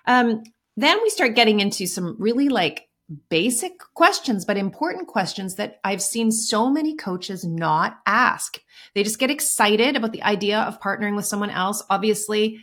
Um, 0.05 0.43
then 0.77 0.97
we 1.03 1.09
start 1.09 1.35
getting 1.35 1.59
into 1.59 1.87
some 1.87 2.15
really 2.19 2.47
like 2.47 2.87
basic 3.29 3.79
questions, 3.93 4.45
but 4.45 4.55
important 4.55 5.07
questions 5.07 5.55
that 5.55 5.79
I've 5.83 6.01
seen 6.01 6.31
so 6.31 6.69
many 6.69 6.95
coaches 6.95 7.43
not 7.43 7.99
ask. 8.05 8.61
They 8.93 9.03
just 9.03 9.19
get 9.19 9.29
excited 9.29 9.97
about 9.97 10.13
the 10.13 10.23
idea 10.23 10.59
of 10.59 10.79
partnering 10.79 11.17
with 11.17 11.25
someone 11.25 11.49
else. 11.49 11.83
Obviously, 11.89 12.59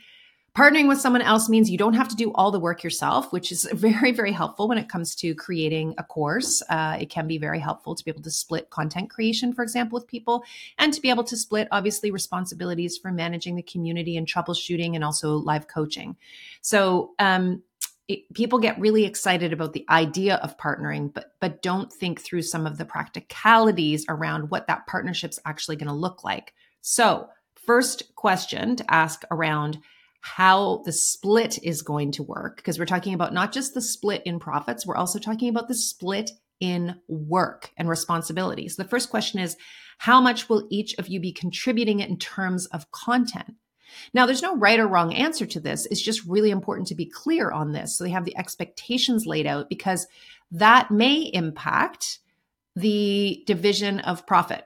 Partnering 0.57 0.87
with 0.87 1.01
someone 1.01 1.21
else 1.21 1.49
means 1.49 1.69
you 1.69 1.77
don't 1.77 1.95
have 1.95 2.07
to 2.07 2.15
do 2.15 2.33
all 2.35 2.53
the 2.53 2.61
work 2.61 2.85
yourself, 2.85 3.33
which 3.33 3.51
is 3.51 3.69
very, 3.73 4.13
very 4.13 4.31
helpful 4.31 4.69
when 4.69 4.79
it 4.79 4.89
comes 4.89 5.17
to 5.17 5.35
creating 5.35 5.95
a 5.99 6.05
course. 6.05 6.63
Uh, 6.71 6.97
it 7.01 7.11
can 7.11 7.27
be 7.27 7.39
very 7.39 7.59
helpful 7.59 7.97
to 7.97 8.05
be 8.05 8.11
able 8.11 8.23
to 8.23 8.31
split 8.31 8.71
content 8.71 9.11
creation, 9.11 9.53
for 9.53 9.65
example, 9.65 9.99
with 9.99 10.07
people, 10.07 10.45
and 10.79 10.95
to 10.95 11.01
be 11.01 11.11
able 11.11 11.25
to 11.25 11.37
split, 11.37 11.67
obviously, 11.73 12.13
responsibilities 12.13 12.97
for 12.97 13.11
managing 13.11 13.57
the 13.57 13.63
community 13.63 14.17
and 14.17 14.29
troubleshooting 14.29 14.95
and 14.95 15.03
also 15.03 15.37
live 15.39 15.67
coaching. 15.67 16.17
So, 16.61 17.15
um, 17.19 17.63
it, 18.07 18.33
people 18.35 18.59
get 18.59 18.79
really 18.79 19.07
excited 19.07 19.53
about 19.53 19.73
the 19.73 19.85
idea 19.89 20.37
of 20.37 20.59
partnering, 20.59 21.13
but 21.13 21.33
but 21.41 21.63
don't 21.63 21.93
think 21.93 22.21
through 22.21 22.43
some 22.43 22.67
of 22.67 22.79
the 22.79 22.85
practicalities 22.85 24.05
around 24.09 24.51
what 24.51 24.69
that 24.69 24.87
partnership's 24.87 25.41
actually 25.47 25.77
going 25.77 25.89
to 25.89 25.95
look 25.95 26.23
like. 26.23 26.53
So, 26.81 27.29
first 27.57 28.15
question 28.15 28.77
to 28.77 28.95
ask 28.95 29.25
around 29.33 29.79
how 30.25 30.81
the 30.87 30.93
split 30.93 31.59
is 31.63 31.83
going 31.83 32.11
to 32.11 32.23
work 32.23 32.57
because 32.57 32.79
we're 32.79 32.87
talking 32.87 33.13
about 33.13 33.35
not 33.35 33.53
just 33.53 33.75
the 33.75 33.83
split 33.83 34.23
in 34.25 34.41
profits, 34.41 34.87
we're 34.87 34.97
also 34.97 35.19
talking 35.19 35.51
about 35.51 35.69
the 35.69 35.75
split 35.75 36.31
in 36.61 36.99
work 37.09 37.71
and 37.77 37.91
responsibilities. 37.91 38.77
The 38.77 38.89
first 38.89 39.11
question 39.11 39.39
is 39.39 39.55
how 39.99 40.23
much 40.23 40.49
will 40.49 40.67
each 40.71 40.95
of 40.95 41.09
you 41.09 41.21
be 41.21 41.31
contributing 41.31 42.01
in 42.01 42.17
terms 42.17 42.65
of 42.69 42.91
content? 42.91 43.57
Now, 44.15 44.25
there's 44.25 44.41
no 44.41 44.57
right 44.57 44.81
or 44.81 44.87
wrong 44.87 45.13
answer 45.13 45.45
to 45.45 45.61
this. 45.61 45.85
It's 45.91 46.01
just 46.01 46.25
really 46.25 46.51
important 46.51 46.89
to 46.89 46.95
be 46.95 47.05
clear 47.05 47.51
on 47.51 47.73
this. 47.73 47.99
So 47.99 48.03
they 48.03 48.11
have 48.11 48.25
the 48.25 48.39
expectations 48.39 49.27
laid 49.27 49.47
out 49.47 49.69
because 49.69 50.07
that 50.53 50.91
may 50.91 51.31
impact 51.35 52.21
the 52.75 53.45
division 53.47 54.01
of 54.01 54.27
profit 54.27 54.65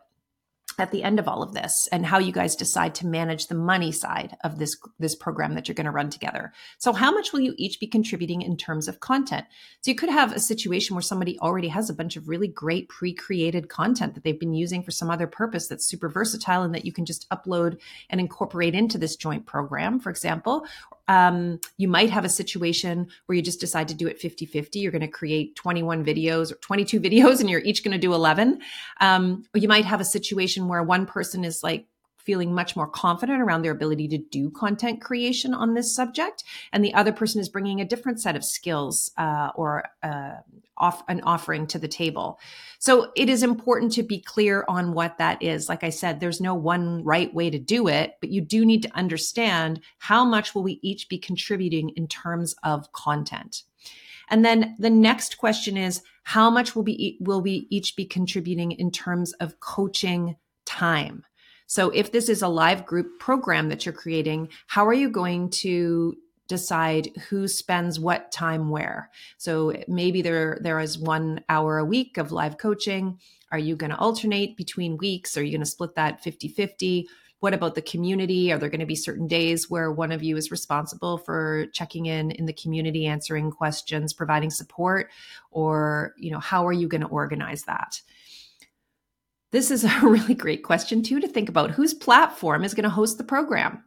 at 0.79 0.91
the 0.93 1.03
end 1.03 1.19
of 1.19 1.29
all 1.29 1.43
of 1.43 1.53
this 1.53 1.89
and 1.91 2.07
how 2.07 2.19
you 2.19 2.33
guys 2.33 2.55
decide 2.55 2.95
to 2.95 3.07
manage 3.07 3.47
the 3.47 3.55
money 3.55 3.93
side 3.93 4.37
of 4.45 4.59
this 4.59 4.77
this 4.99 5.15
program 5.15 5.55
that 5.55 5.69
you're 5.69 5.75
going 5.75 5.85
to 5.85 5.91
run 5.91 6.11
together. 6.11 6.53
So 6.79 6.93
how 6.93 7.13
much 7.13 7.33
will 7.33 7.41
you 7.41 7.55
each 7.57 7.81
be 7.81 7.87
contributing 7.87 8.43
in 8.43 8.57
terms 8.57 8.89
of 8.89 9.01
content? 9.01 9.47
So 9.81 9.91
you 9.91 9.97
could 9.97 10.11
have 10.11 10.33
a 10.33 10.41
situation 10.41 10.95
where 10.95 11.03
somebody 11.03 11.39
already 11.41 11.69
has 11.69 11.91
a 11.91 11.95
bunch 11.95 12.17
of 12.17 12.29
really 12.29 12.49
great 12.49 12.89
pre-created 12.89 13.69
content 13.69 14.15
that 14.15 14.25
they've 14.25 14.39
been 14.39 14.55
using 14.55 14.83
for 14.83 14.91
some 14.91 15.11
other 15.11 15.27
purpose 15.27 15.69
that's 15.69 15.87
super 15.87 16.09
versatile 16.09 16.63
and 16.63 16.75
that 16.75 16.85
you 16.85 16.93
can 16.93 17.05
just 17.05 17.29
upload 17.31 17.79
and 18.11 18.21
incorporate 18.21 18.75
into 18.75 18.99
this 18.99 19.17
joint 19.17 19.47
program, 19.47 19.99
for 19.99 20.11
example, 20.11 20.67
um, 21.09 21.59
you 21.79 21.89
might 21.89 22.11
have 22.11 22.25
a 22.25 22.29
situation 22.29 23.09
where 23.27 23.37
you 23.37 23.43
just 23.43 23.61
decide 23.61 23.89
to 23.89 23.95
do 23.95 24.07
it 24.07 24.21
50 24.21 24.47
50. 24.47 24.79
You're 24.79 24.93
going 24.93 25.01
to 25.01 25.09
create 25.09 25.57
21 25.57 26.05
videos 26.05 26.53
or 26.53 26.57
22 26.57 27.01
videos 27.09 27.41
and 27.41 27.51
you're 27.51 27.61
each 27.61 27.83
going 27.83 27.93
to 27.93 27.99
do 27.99 28.13
11. 28.13 28.61
Um, 29.01 29.45
you 29.55 29.69
might 29.69 29.87
have 29.87 30.01
a 30.01 30.05
situation 30.05 30.68
where 30.69 30.83
one 30.83 31.07
person 31.07 31.45
is 31.45 31.63
like, 31.63 31.87
feeling 32.29 32.55
much 32.55 32.77
more 32.77 32.87
confident 32.87 33.41
around 33.41 33.63
their 33.63 33.73
ability 33.73 34.07
to 34.07 34.19
do 34.19 34.51
content 34.51 35.01
creation 35.01 35.55
on 35.55 35.73
this 35.73 35.95
subject, 35.95 36.45
and 36.75 36.85
the 36.85 36.93
other 36.93 37.11
person 37.11 37.41
is 37.41 37.49
bringing 37.49 37.81
a 37.81 37.87
different 37.87 38.21
set 38.21 38.37
of 38.37 38.45
skills 38.45 39.11
uh, 39.17 39.49
or 39.55 39.89
uh, 40.03 40.35
off 40.77 41.03
an 41.09 41.23
offering 41.23 41.67
to 41.67 41.79
the 41.79 41.89
table. 41.89 42.39
So 42.81 43.13
it 43.17 43.31
is 43.31 43.43
important 43.43 43.93
to 43.93 44.03
be 44.03 44.21
clear 44.21 44.67
on 44.69 44.93
what 44.93 45.17
that 45.17 45.43
is. 45.43 45.71
Like 45.71 45.83
I 45.83 45.89
said, 45.89 46.21
there's 46.21 46.39
no 46.39 46.55
one 46.55 47.03
right 47.03 47.33
way 47.33 47.49
to 47.49 47.59
do 47.59 47.89
it, 47.89 48.19
but 48.21 48.29
you 48.29 48.43
do 48.43 48.67
need 48.67 48.83
to 48.83 48.95
understand 48.95 49.81
how 49.97 50.23
much 50.23 50.55
will 50.55 50.63
we 50.63 50.81
each 50.83 51.09
be 51.09 51.17
contributing 51.17 51.89
in 51.97 52.07
terms 52.09 52.55
of 52.63 52.93
content. 52.93 53.63
And 54.29 54.45
then 54.45 54.77
the 54.79 54.91
next 54.91 55.39
question 55.39 55.79
is 55.79 56.03
how 56.25 56.51
much 56.51 56.77
will 56.77 56.83
be 56.83 57.17
will 57.21 57.41
we 57.41 57.67
each 57.71 57.97
be 57.97 58.05
contributing 58.05 58.73
in 58.73 58.91
terms 58.91 59.33
of 59.41 59.61
coaching 59.61 60.37
time? 60.79 61.25
So 61.67 61.91
if 61.91 62.13
this 62.13 62.29
is 62.29 62.43
a 62.43 62.49
live 62.63 62.83
group 62.87 63.19
program 63.19 63.69
that 63.69 63.85
you're 63.85 64.03
creating, 64.05 64.49
how 64.67 64.87
are 64.87 64.99
you 65.03 65.11
going 65.11 65.51
to 65.65 66.17
decide 66.47 67.05
who 67.29 67.47
spends 67.47 68.01
what 68.01 68.33
time 68.33 68.71
where? 68.71 69.11
So 69.37 69.75
maybe 69.87 70.23
there 70.23 70.59
there 70.63 70.81
is 70.81 70.99
1 70.99 71.45
hour 71.49 71.79
a 71.79 71.85
week 71.85 72.17
of 72.17 72.33
live 72.33 72.57
coaching. 72.57 73.19
Are 73.53 73.59
you 73.59 73.77
going 73.77 73.91
to 73.91 73.99
alternate 73.99 74.57
between 74.57 74.97
weeks? 74.97 75.37
Are 75.37 75.45
you 75.45 75.53
going 75.53 75.67
to 75.69 75.75
split 75.77 75.95
that 75.95 76.23
50-50? 76.25 77.05
What 77.41 77.55
about 77.55 77.75
the 77.75 77.91
community? 77.93 78.51
Are 78.51 78.59
there 78.59 78.71
going 78.71 78.87
to 78.87 78.95
be 78.95 78.97
certain 78.97 79.29
days 79.29 79.71
where 79.71 79.93
one 79.93 80.13
of 80.13 80.23
you 80.23 80.37
is 80.37 80.51
responsible 80.51 81.19
for 81.19 81.67
checking 81.73 82.07
in 82.07 82.31
in 82.33 82.47
the 82.47 82.61
community, 82.63 83.07
answering 83.07 83.51
questions, 83.51 84.13
providing 84.13 84.51
support, 84.51 85.11
or 85.51 86.15
you 86.19 86.31
know, 86.33 86.41
how 86.41 86.67
are 86.67 86.79
you 86.81 86.89
going 86.89 87.07
to 87.07 87.15
organize 87.21 87.63
that? 87.65 88.01
This 89.51 89.71
is 89.71 89.85
a 89.85 90.01
really 90.03 90.35
great 90.35 90.63
question 90.63 91.03
too 91.03 91.21
to 91.21 91.29
think 91.29 91.49
about. 91.49 91.73
Whose 91.73 91.95
platform 91.95 92.65
is 92.65 92.75
going 92.75 92.85
to 92.85 92.91
host 92.91 93.19
the 93.19 93.25
program? 93.25 93.85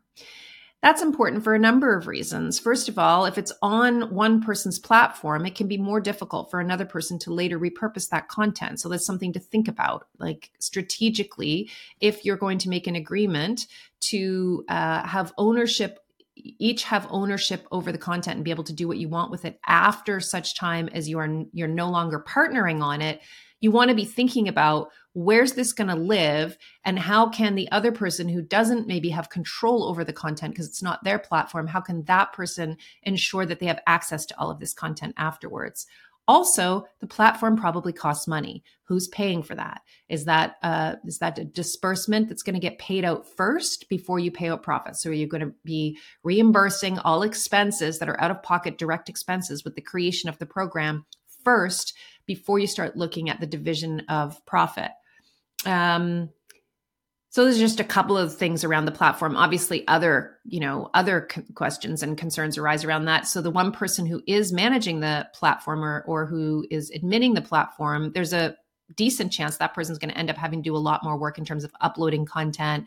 That's 0.82 1.04
important 1.04 1.44
for 1.44 1.54
a 1.54 1.60
number 1.60 1.96
of 1.96 2.08
reasons. 2.08 2.58
First 2.58 2.90
of 2.90 2.98
all, 2.98 3.26
if 3.26 3.38
it's 3.38 3.54
on 3.62 4.14
one 4.14 4.42
person's 4.42 4.80
platform, 4.80 5.46
it 5.46 5.54
can 5.54 5.68
be 5.68 5.78
more 5.78 6.02
difficult 6.02 6.50
for 6.50 6.60
another 6.60 6.86
person 6.86 7.20
to 7.20 7.34
later 7.34 7.60
repurpose 7.60 8.10
that 8.10 8.30
content. 8.30 8.80
So 8.80 8.90
that's 8.90 9.06
something 9.06 9.32
to 9.34 9.40
think 9.40 9.68
about. 9.68 10.08
Like 10.18 10.50
strategically, 10.58 11.70
if 12.00 12.26
you're 12.26 12.36
going 12.36 12.58
to 12.60 12.70
make 12.70 12.88
an 12.88 12.96
agreement 12.96 13.68
to 14.02 14.66
uh, 14.70 15.06
have 15.06 15.34
ownership 15.38 16.00
each 16.36 16.84
have 16.86 17.06
ownership 17.12 17.68
over 17.72 17.92
the 17.92 17.98
content 17.98 18.38
and 18.38 18.46
be 18.46 18.52
able 18.52 18.64
to 18.64 18.74
do 18.74 18.88
what 18.88 18.98
you 18.98 19.08
want 19.10 19.30
with 19.30 19.46
it 19.46 19.60
after 19.68 20.20
such 20.20 20.56
time 20.56 20.90
as 20.94 21.08
you 21.08 21.20
are 21.20 21.46
you're 21.54 21.68
no 21.68 21.90
longer 21.90 22.24
partnering 22.26 22.82
on 22.82 23.02
it 23.02 23.22
you 23.60 23.70
want 23.70 23.90
to 23.90 23.96
be 23.96 24.06
thinking 24.06 24.48
about 24.48 24.90
where's 25.14 25.54
this 25.54 25.74
going 25.74 25.90
to 25.90 25.96
live? 25.96 26.58
And 26.86 26.98
how 26.98 27.30
can 27.30 27.56
the 27.56 27.72
other 27.72 27.92
person 27.92 28.30
who 28.30 28.42
doesn't 28.42 28.88
maybe 28.88 29.10
have 29.10 29.30
control 29.30 29.84
over 29.84 30.04
the 30.04 30.14
content 30.14 30.54
because 30.54 30.68
it's 30.68 30.84
not 30.84 31.04
their 31.04 31.20
platform 31.20 31.68
how 31.68 31.82
can 31.82 32.04
that 32.06 32.34
person 32.34 32.78
ensure 33.04 33.46
that 33.46 33.60
they 33.60 33.66
have 33.66 33.82
access 33.88 34.26
to 34.26 34.40
all 34.40 34.52
of 34.52 34.60
this 34.60 34.74
content 34.74 35.14
afterwards? 35.18 35.86
Also 36.28 36.86
the 37.00 37.08
platform 37.08 37.58
probably 37.58 37.92
costs 37.92 38.28
money. 38.28 38.64
Who's 38.84 39.08
paying 39.08 39.44
for 39.44 39.56
that? 39.56 39.82
Is 40.08 40.26
that 40.26 40.56
uh, 40.62 40.96
is 41.06 41.18
that 41.18 41.40
a 41.40 41.46
disbursement 41.46 42.30
that's 42.30 42.44
going 42.44 42.54
to 42.54 42.60
get 42.60 42.78
paid 42.78 43.04
out 43.04 43.28
first 43.28 43.90
before 43.90 44.20
you 44.20 44.32
pay 44.32 44.50
out 44.50 44.64
profits? 44.64 45.02
So 45.02 45.10
are 45.10 45.14
you 45.14 45.28
going 45.28 45.42
to 45.42 45.54
be 45.66 45.98
reimbursing 46.24 47.00
all 47.00 47.24
expenses 47.24 48.00
that 48.00 48.10
are 48.10 48.22
out 48.22 48.32
of 48.32 48.44
pocket 48.44 48.78
direct 48.78 49.10
expenses 49.10 49.64
with 49.64 49.76
the 49.76 49.82
creation 49.82 50.30
of 50.30 50.38
the 50.38 50.46
program 50.46 51.06
first 51.44 51.98
before 52.26 52.60
you 52.60 52.68
start 52.68 52.96
looking 52.96 53.30
at 53.30 53.40
the 53.40 53.48
division 53.48 54.02
of 54.08 54.46
profit 54.46 54.92
um, 55.66 56.30
so 57.30 57.46
there's 57.46 57.60
just 57.60 57.80
a 57.80 57.86
couple 57.86 58.18
of 58.18 58.36
things 58.36 58.66
around 58.66 58.86
the 58.86 58.92
platform. 58.92 59.38
Obviously, 59.38 59.88
other 59.88 60.38
you 60.44 60.60
know 60.60 60.90
other 60.94 61.28
c- 61.34 61.42
questions 61.56 62.04
and 62.04 62.18
concerns 62.18 62.58
arise 62.58 62.84
around 62.84 63.06
that. 63.06 63.26
So 63.26 63.42
the 63.42 63.52
one 63.52 63.72
person 63.72 64.06
who 64.06 64.22
is 64.28 64.52
managing 64.52 65.00
the 65.00 65.28
platform 65.34 65.84
or, 65.84 66.04
or 66.08 66.26
who 66.26 66.68
is 66.70 66.92
admitting 66.92 67.34
the 67.34 67.42
platform, 67.42 68.12
there's 68.14 68.34
a 68.34 68.58
decent 68.96 69.32
chance 69.32 69.58
that 69.58 69.74
person's 69.74 69.98
going 69.98 70.12
to 70.12 70.18
end 70.18 70.30
up 70.30 70.36
having 70.36 70.62
to 70.62 70.70
do 70.70 70.76
a 70.76 70.78
lot 70.78 71.04
more 71.04 71.18
work 71.18 71.38
in 71.38 71.46
terms 71.46 71.64
of 71.64 71.72
uploading 71.80 72.26
content 72.26 72.86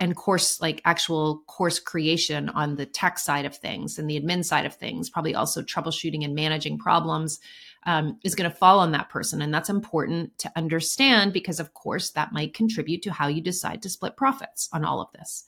and 0.00 0.16
course 0.16 0.60
like 0.60 0.80
actual 0.84 1.42
course 1.46 1.78
creation 1.78 2.48
on 2.50 2.76
the 2.76 2.86
tech 2.86 3.18
side 3.18 3.44
of 3.44 3.56
things 3.56 3.98
and 3.98 4.08
the 4.08 4.18
admin 4.18 4.44
side 4.44 4.64
of 4.64 4.74
things 4.74 5.10
probably 5.10 5.34
also 5.34 5.62
troubleshooting 5.62 6.24
and 6.24 6.34
managing 6.34 6.78
problems 6.78 7.38
um, 7.86 8.18
is 8.24 8.34
going 8.34 8.50
to 8.50 8.56
fall 8.56 8.80
on 8.80 8.92
that 8.92 9.10
person. 9.10 9.42
And 9.42 9.52
that's 9.52 9.70
important 9.70 10.36
to 10.38 10.52
understand 10.56 11.32
because, 11.32 11.60
of 11.60 11.74
course, 11.74 12.10
that 12.10 12.32
might 12.32 12.54
contribute 12.54 13.02
to 13.02 13.12
how 13.12 13.28
you 13.28 13.40
decide 13.40 13.82
to 13.82 13.90
split 13.90 14.16
profits 14.16 14.68
on 14.72 14.84
all 14.84 15.00
of 15.00 15.12
this. 15.12 15.44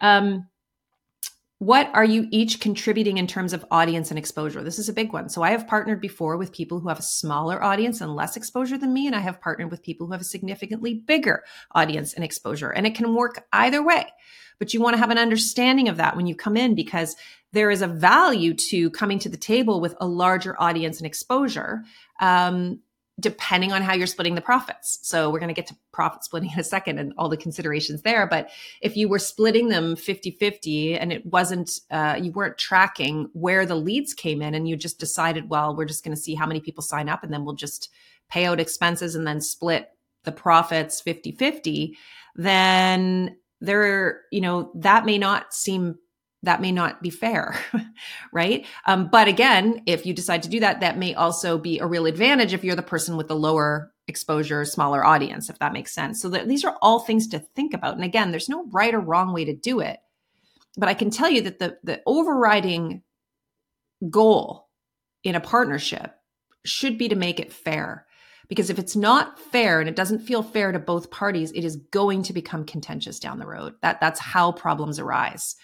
Um, 0.00 0.48
what 1.62 1.90
are 1.94 2.04
you 2.04 2.26
each 2.32 2.58
contributing 2.58 3.18
in 3.18 3.28
terms 3.28 3.52
of 3.52 3.64
audience 3.70 4.10
and 4.10 4.18
exposure? 4.18 4.64
This 4.64 4.80
is 4.80 4.88
a 4.88 4.92
big 4.92 5.12
one. 5.12 5.28
So 5.28 5.44
I 5.44 5.52
have 5.52 5.68
partnered 5.68 6.00
before 6.00 6.36
with 6.36 6.52
people 6.52 6.80
who 6.80 6.88
have 6.88 6.98
a 6.98 7.02
smaller 7.02 7.62
audience 7.62 8.00
and 8.00 8.16
less 8.16 8.36
exposure 8.36 8.76
than 8.76 8.92
me, 8.92 9.06
and 9.06 9.14
I 9.14 9.20
have 9.20 9.40
partnered 9.40 9.70
with 9.70 9.84
people 9.84 10.04
who 10.06 10.12
have 10.12 10.20
a 10.20 10.24
significantly 10.24 10.94
bigger 10.94 11.44
audience 11.70 12.14
and 12.14 12.24
exposure. 12.24 12.70
And 12.70 12.84
it 12.84 12.96
can 12.96 13.14
work 13.14 13.46
either 13.52 13.80
way. 13.80 14.06
But 14.58 14.74
you 14.74 14.80
want 14.80 14.94
to 14.94 14.98
have 14.98 15.10
an 15.10 15.18
understanding 15.18 15.88
of 15.88 15.98
that 15.98 16.16
when 16.16 16.26
you 16.26 16.34
come 16.34 16.56
in 16.56 16.74
because 16.74 17.14
there 17.52 17.70
is 17.70 17.82
a 17.82 17.86
value 17.86 18.54
to 18.54 18.90
coming 18.90 19.18
to 19.20 19.28
the 19.28 19.36
table 19.36 19.80
with 19.80 19.94
a 20.00 20.06
larger 20.06 20.60
audience 20.60 20.98
and 20.98 21.06
exposure. 21.06 21.84
Um, 22.20 22.80
depending 23.20 23.72
on 23.72 23.82
how 23.82 23.92
you're 23.94 24.06
splitting 24.06 24.34
the 24.34 24.40
profits. 24.40 24.98
So 25.02 25.30
we're 25.30 25.38
going 25.38 25.48
to 25.48 25.54
get 25.54 25.66
to 25.68 25.76
profit 25.92 26.24
splitting 26.24 26.50
in 26.50 26.58
a 26.58 26.64
second 26.64 26.98
and 26.98 27.12
all 27.18 27.28
the 27.28 27.36
considerations 27.36 28.02
there. 28.02 28.26
But 28.26 28.48
if 28.80 28.96
you 28.96 29.08
were 29.08 29.18
splitting 29.18 29.68
them 29.68 29.96
50 29.96 30.32
50 30.32 30.98
and 30.98 31.12
it 31.12 31.24
wasn't, 31.26 31.70
uh, 31.90 32.18
you 32.20 32.32
weren't 32.32 32.56
tracking 32.56 33.28
where 33.34 33.66
the 33.66 33.74
leads 33.74 34.14
came 34.14 34.40
in 34.40 34.54
and 34.54 34.66
you 34.66 34.76
just 34.76 34.98
decided, 34.98 35.50
well, 35.50 35.76
we're 35.76 35.84
just 35.84 36.04
going 36.04 36.16
to 36.16 36.20
see 36.20 36.34
how 36.34 36.46
many 36.46 36.60
people 36.60 36.82
sign 36.82 37.08
up 37.08 37.22
and 37.22 37.32
then 37.32 37.44
we'll 37.44 37.54
just 37.54 37.90
pay 38.30 38.46
out 38.46 38.58
expenses 38.58 39.14
and 39.14 39.26
then 39.26 39.40
split 39.40 39.90
the 40.24 40.32
profits 40.32 41.00
50 41.00 41.32
50, 41.32 41.96
then 42.34 43.36
there, 43.60 44.22
you 44.30 44.40
know, 44.40 44.70
that 44.74 45.04
may 45.04 45.18
not 45.18 45.52
seem 45.52 45.98
that 46.42 46.60
may 46.60 46.72
not 46.72 47.02
be 47.02 47.10
fair, 47.10 47.56
right? 48.32 48.66
Um, 48.86 49.08
but 49.10 49.28
again, 49.28 49.82
if 49.86 50.04
you 50.04 50.12
decide 50.12 50.42
to 50.42 50.48
do 50.48 50.60
that, 50.60 50.80
that 50.80 50.98
may 50.98 51.14
also 51.14 51.56
be 51.56 51.78
a 51.78 51.86
real 51.86 52.06
advantage 52.06 52.52
if 52.52 52.64
you're 52.64 52.74
the 52.74 52.82
person 52.82 53.16
with 53.16 53.28
the 53.28 53.36
lower 53.36 53.92
exposure, 54.08 54.64
smaller 54.64 55.04
audience, 55.04 55.48
if 55.48 55.58
that 55.60 55.72
makes 55.72 55.92
sense. 55.92 56.20
So 56.20 56.28
that 56.30 56.48
these 56.48 56.64
are 56.64 56.76
all 56.82 56.98
things 56.98 57.28
to 57.28 57.38
think 57.38 57.74
about. 57.74 57.94
And 57.94 58.04
again, 58.04 58.30
there's 58.30 58.48
no 58.48 58.66
right 58.70 58.92
or 58.92 59.00
wrong 59.00 59.32
way 59.32 59.44
to 59.44 59.54
do 59.54 59.80
it. 59.80 60.00
But 60.76 60.88
I 60.88 60.94
can 60.94 61.10
tell 61.10 61.30
you 61.30 61.42
that 61.42 61.58
the, 61.58 61.78
the 61.84 62.02
overriding 62.06 63.02
goal 64.10 64.68
in 65.22 65.34
a 65.34 65.40
partnership 65.40 66.12
should 66.64 66.98
be 66.98 67.08
to 67.08 67.16
make 67.16 67.38
it 67.38 67.52
fair. 67.52 68.06
Because 68.48 68.68
if 68.68 68.78
it's 68.78 68.96
not 68.96 69.38
fair 69.38 69.80
and 69.80 69.88
it 69.88 69.96
doesn't 69.96 70.20
feel 70.20 70.42
fair 70.42 70.72
to 70.72 70.78
both 70.78 71.10
parties, 71.10 71.52
it 71.52 71.64
is 71.64 71.76
going 71.76 72.24
to 72.24 72.32
become 72.32 72.64
contentious 72.64 73.20
down 73.20 73.38
the 73.38 73.46
road. 73.46 73.74
That 73.82 74.00
that's 74.00 74.20
how 74.20 74.52
problems 74.52 74.98
arise. 74.98 75.56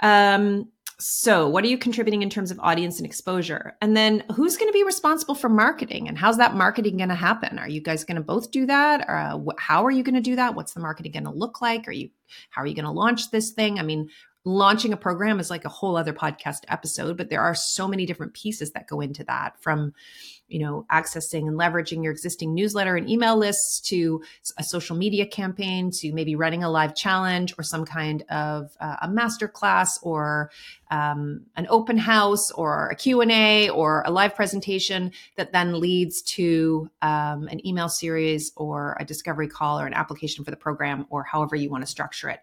Um, 0.00 0.68
so, 1.00 1.48
what 1.48 1.64
are 1.64 1.66
you 1.66 1.76
contributing 1.76 2.22
in 2.22 2.30
terms 2.30 2.50
of 2.50 2.60
audience 2.60 2.98
and 2.98 3.06
exposure? 3.06 3.76
And 3.80 3.96
then, 3.96 4.22
who's 4.34 4.56
going 4.56 4.68
to 4.68 4.72
be 4.72 4.84
responsible 4.84 5.34
for 5.34 5.48
marketing? 5.48 6.08
And 6.08 6.16
how's 6.16 6.36
that 6.36 6.54
marketing 6.54 6.98
going 6.98 7.08
to 7.08 7.14
happen? 7.16 7.58
Are 7.58 7.68
you 7.68 7.80
guys 7.80 8.04
going 8.04 8.16
to 8.16 8.22
both 8.22 8.52
do 8.52 8.64
that? 8.66 9.04
Or 9.08 9.16
uh, 9.16 9.38
wh- 9.38 9.60
how 9.60 9.84
are 9.84 9.90
you 9.90 10.04
going 10.04 10.14
to 10.14 10.20
do 10.20 10.36
that? 10.36 10.54
What's 10.54 10.72
the 10.72 10.80
marketing 10.80 11.12
going 11.12 11.24
to 11.24 11.30
look 11.30 11.60
like? 11.60 11.88
Are 11.88 11.92
you 11.92 12.10
how 12.50 12.62
are 12.62 12.66
you 12.66 12.74
going 12.74 12.84
to 12.84 12.90
launch 12.90 13.30
this 13.30 13.50
thing? 13.50 13.78
I 13.78 13.82
mean, 13.82 14.08
launching 14.44 14.92
a 14.92 14.96
program 14.96 15.40
is 15.40 15.50
like 15.50 15.64
a 15.64 15.70
whole 15.70 15.96
other 15.96 16.12
podcast 16.12 16.64
episode, 16.68 17.16
but 17.16 17.30
there 17.30 17.40
are 17.40 17.54
so 17.54 17.88
many 17.88 18.04
different 18.04 18.34
pieces 18.34 18.72
that 18.72 18.86
go 18.86 19.00
into 19.00 19.24
that 19.24 19.60
from 19.60 19.94
you 20.48 20.58
know 20.58 20.84
accessing 20.92 21.48
and 21.48 21.58
leveraging 21.58 22.02
your 22.02 22.12
existing 22.12 22.54
newsletter 22.54 22.96
and 22.96 23.08
email 23.08 23.36
lists 23.36 23.80
to 23.80 24.22
a 24.58 24.62
social 24.62 24.94
media 24.94 25.26
campaign 25.26 25.90
to 25.90 26.12
maybe 26.12 26.36
running 26.36 26.62
a 26.62 26.70
live 26.70 26.94
challenge 26.94 27.54
or 27.56 27.64
some 27.64 27.84
kind 27.84 28.22
of 28.28 28.76
uh, 28.80 28.96
a 29.02 29.08
master 29.08 29.48
class 29.48 29.98
or 30.02 30.50
um, 30.90 31.40
an 31.56 31.66
open 31.70 31.96
house 31.96 32.50
or 32.52 32.88
a 32.90 32.94
q&a 32.94 33.70
or 33.70 34.02
a 34.04 34.10
live 34.10 34.34
presentation 34.34 35.10
that 35.36 35.52
then 35.52 35.80
leads 35.80 36.20
to 36.20 36.90
um, 37.00 37.48
an 37.48 37.66
email 37.66 37.88
series 37.88 38.52
or 38.56 38.96
a 39.00 39.04
discovery 39.04 39.48
call 39.48 39.80
or 39.80 39.86
an 39.86 39.94
application 39.94 40.44
for 40.44 40.50
the 40.50 40.56
program 40.56 41.06
or 41.08 41.22
however 41.22 41.56
you 41.56 41.70
want 41.70 41.82
to 41.82 41.90
structure 41.90 42.28
it 42.28 42.40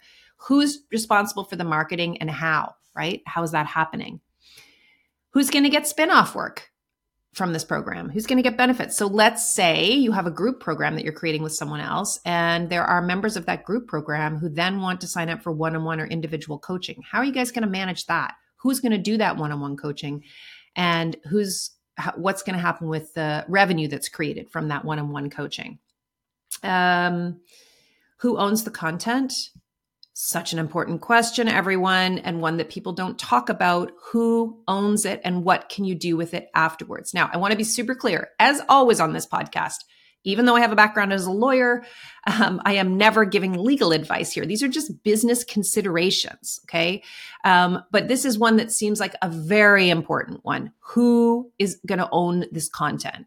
who's 0.47 0.79
responsible 0.91 1.43
for 1.43 1.55
the 1.55 1.63
marketing 1.63 2.17
and 2.19 2.29
how 2.29 2.75
right 2.95 3.21
how 3.25 3.43
is 3.43 3.51
that 3.51 3.67
happening 3.67 4.19
who's 5.31 5.49
going 5.49 5.63
to 5.63 5.69
get 5.69 5.87
spin-off 5.87 6.35
work 6.35 6.71
from 7.33 7.53
this 7.53 7.63
program? 7.63 8.09
Who's 8.09 8.25
going 8.25 8.37
to 8.37 8.43
get 8.43 8.57
benefits? 8.57 8.97
So 8.97 9.07
let's 9.07 9.53
say 9.53 9.89
you 9.91 10.11
have 10.11 10.27
a 10.27 10.31
group 10.31 10.59
program 10.59 10.95
that 10.95 11.03
you're 11.03 11.13
creating 11.13 11.43
with 11.43 11.53
someone 11.53 11.79
else, 11.79 12.19
and 12.25 12.69
there 12.69 12.83
are 12.83 13.01
members 13.01 13.37
of 13.37 13.45
that 13.45 13.63
group 13.63 13.87
program 13.87 14.37
who 14.37 14.49
then 14.49 14.81
want 14.81 15.01
to 15.01 15.07
sign 15.07 15.29
up 15.29 15.41
for 15.41 15.51
one 15.51 15.75
on 15.75 15.83
one 15.83 15.99
or 15.99 16.05
individual 16.07 16.59
coaching. 16.59 17.01
How 17.09 17.19
are 17.19 17.25
you 17.25 17.31
guys 17.31 17.51
going 17.51 17.63
to 17.63 17.69
manage 17.69 18.05
that? 18.07 18.33
Who's 18.57 18.79
going 18.79 18.91
to 18.91 18.97
do 18.97 19.17
that 19.17 19.37
one 19.37 19.51
on 19.51 19.61
one 19.61 19.77
coaching? 19.77 20.23
And 20.75 21.15
who's 21.29 21.71
what's 22.15 22.43
going 22.43 22.55
to 22.55 22.61
happen 22.61 22.87
with 22.87 23.13
the 23.13 23.45
revenue 23.47 23.87
that's 23.87 24.09
created 24.09 24.49
from 24.49 24.67
that 24.69 24.83
one 24.83 24.99
on 24.99 25.11
one 25.11 25.29
coaching? 25.29 25.79
Um, 26.63 27.39
who 28.17 28.37
owns 28.37 28.63
the 28.63 28.71
content? 28.71 29.33
Such 30.23 30.53
an 30.53 30.59
important 30.59 31.01
question, 31.01 31.47
everyone, 31.47 32.19
and 32.19 32.41
one 32.43 32.57
that 32.57 32.69
people 32.69 32.93
don't 32.93 33.17
talk 33.17 33.49
about. 33.49 33.91
Who 34.11 34.61
owns 34.67 35.03
it 35.03 35.19
and 35.23 35.43
what 35.43 35.67
can 35.67 35.83
you 35.83 35.95
do 35.95 36.15
with 36.15 36.35
it 36.35 36.47
afterwards? 36.53 37.11
Now, 37.11 37.31
I 37.33 37.37
want 37.37 37.53
to 37.53 37.57
be 37.57 37.63
super 37.63 37.95
clear, 37.95 38.29
as 38.37 38.61
always 38.69 38.99
on 38.99 39.13
this 39.13 39.25
podcast. 39.25 39.77
Even 40.23 40.45
though 40.45 40.55
I 40.55 40.61
have 40.61 40.71
a 40.71 40.75
background 40.75 41.11
as 41.11 41.25
a 41.25 41.31
lawyer, 41.31 41.83
um, 42.27 42.61
I 42.65 42.73
am 42.73 42.97
never 42.97 43.25
giving 43.25 43.53
legal 43.53 43.93
advice 43.93 44.31
here. 44.31 44.45
These 44.45 44.61
are 44.61 44.67
just 44.67 45.03
business 45.03 45.43
considerations. 45.43 46.59
Okay. 46.65 47.01
Um, 47.43 47.81
but 47.89 48.07
this 48.07 48.23
is 48.23 48.37
one 48.37 48.57
that 48.57 48.71
seems 48.71 48.99
like 48.99 49.15
a 49.23 49.27
very 49.27 49.89
important 49.89 50.41
one. 50.45 50.71
Who 50.91 51.51
is 51.57 51.81
going 51.87 51.97
to 51.97 52.09
own 52.11 52.45
this 52.51 52.69
content? 52.69 53.25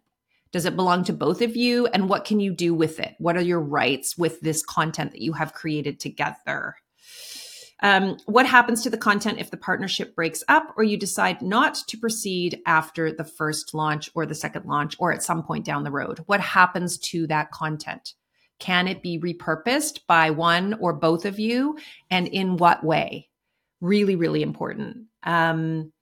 Does 0.52 0.64
it 0.64 0.76
belong 0.76 1.02
to 1.06 1.12
both 1.12 1.42
of 1.42 1.56
you? 1.56 1.88
And 1.88 2.08
what 2.08 2.24
can 2.24 2.38
you 2.38 2.54
do 2.54 2.72
with 2.72 3.00
it? 3.00 3.16
What 3.18 3.36
are 3.36 3.42
your 3.42 3.60
rights 3.60 4.16
with 4.16 4.40
this 4.42 4.62
content 4.62 5.10
that 5.10 5.22
you 5.22 5.32
have 5.32 5.54
created 5.54 5.98
together? 5.98 6.76
Um, 7.84 8.16
what 8.24 8.46
happens 8.46 8.82
to 8.82 8.90
the 8.90 8.96
content 8.96 9.40
if 9.40 9.50
the 9.50 9.58
partnership 9.58 10.16
breaks 10.16 10.42
up 10.48 10.72
or 10.78 10.84
you 10.84 10.96
decide 10.96 11.42
not 11.42 11.74
to 11.88 11.98
proceed 11.98 12.62
after 12.64 13.12
the 13.12 13.24
first 13.24 13.74
launch 13.74 14.08
or 14.14 14.24
the 14.24 14.34
second 14.34 14.64
launch 14.64 14.96
or 14.98 15.12
at 15.12 15.22
some 15.22 15.42
point 15.42 15.66
down 15.66 15.84
the 15.84 15.90
road? 15.90 16.20
What 16.24 16.40
happens 16.40 16.96
to 17.10 17.26
that 17.26 17.50
content? 17.50 18.14
Can 18.58 18.88
it 18.88 19.02
be 19.02 19.18
repurposed 19.18 20.00
by 20.08 20.30
one 20.30 20.78
or 20.80 20.94
both 20.94 21.26
of 21.26 21.38
you? 21.38 21.76
And 22.10 22.26
in 22.26 22.56
what 22.56 22.82
way? 22.82 23.28
Really, 23.82 24.16
really 24.16 24.40
important. 24.40 25.08
Um, 25.22 25.92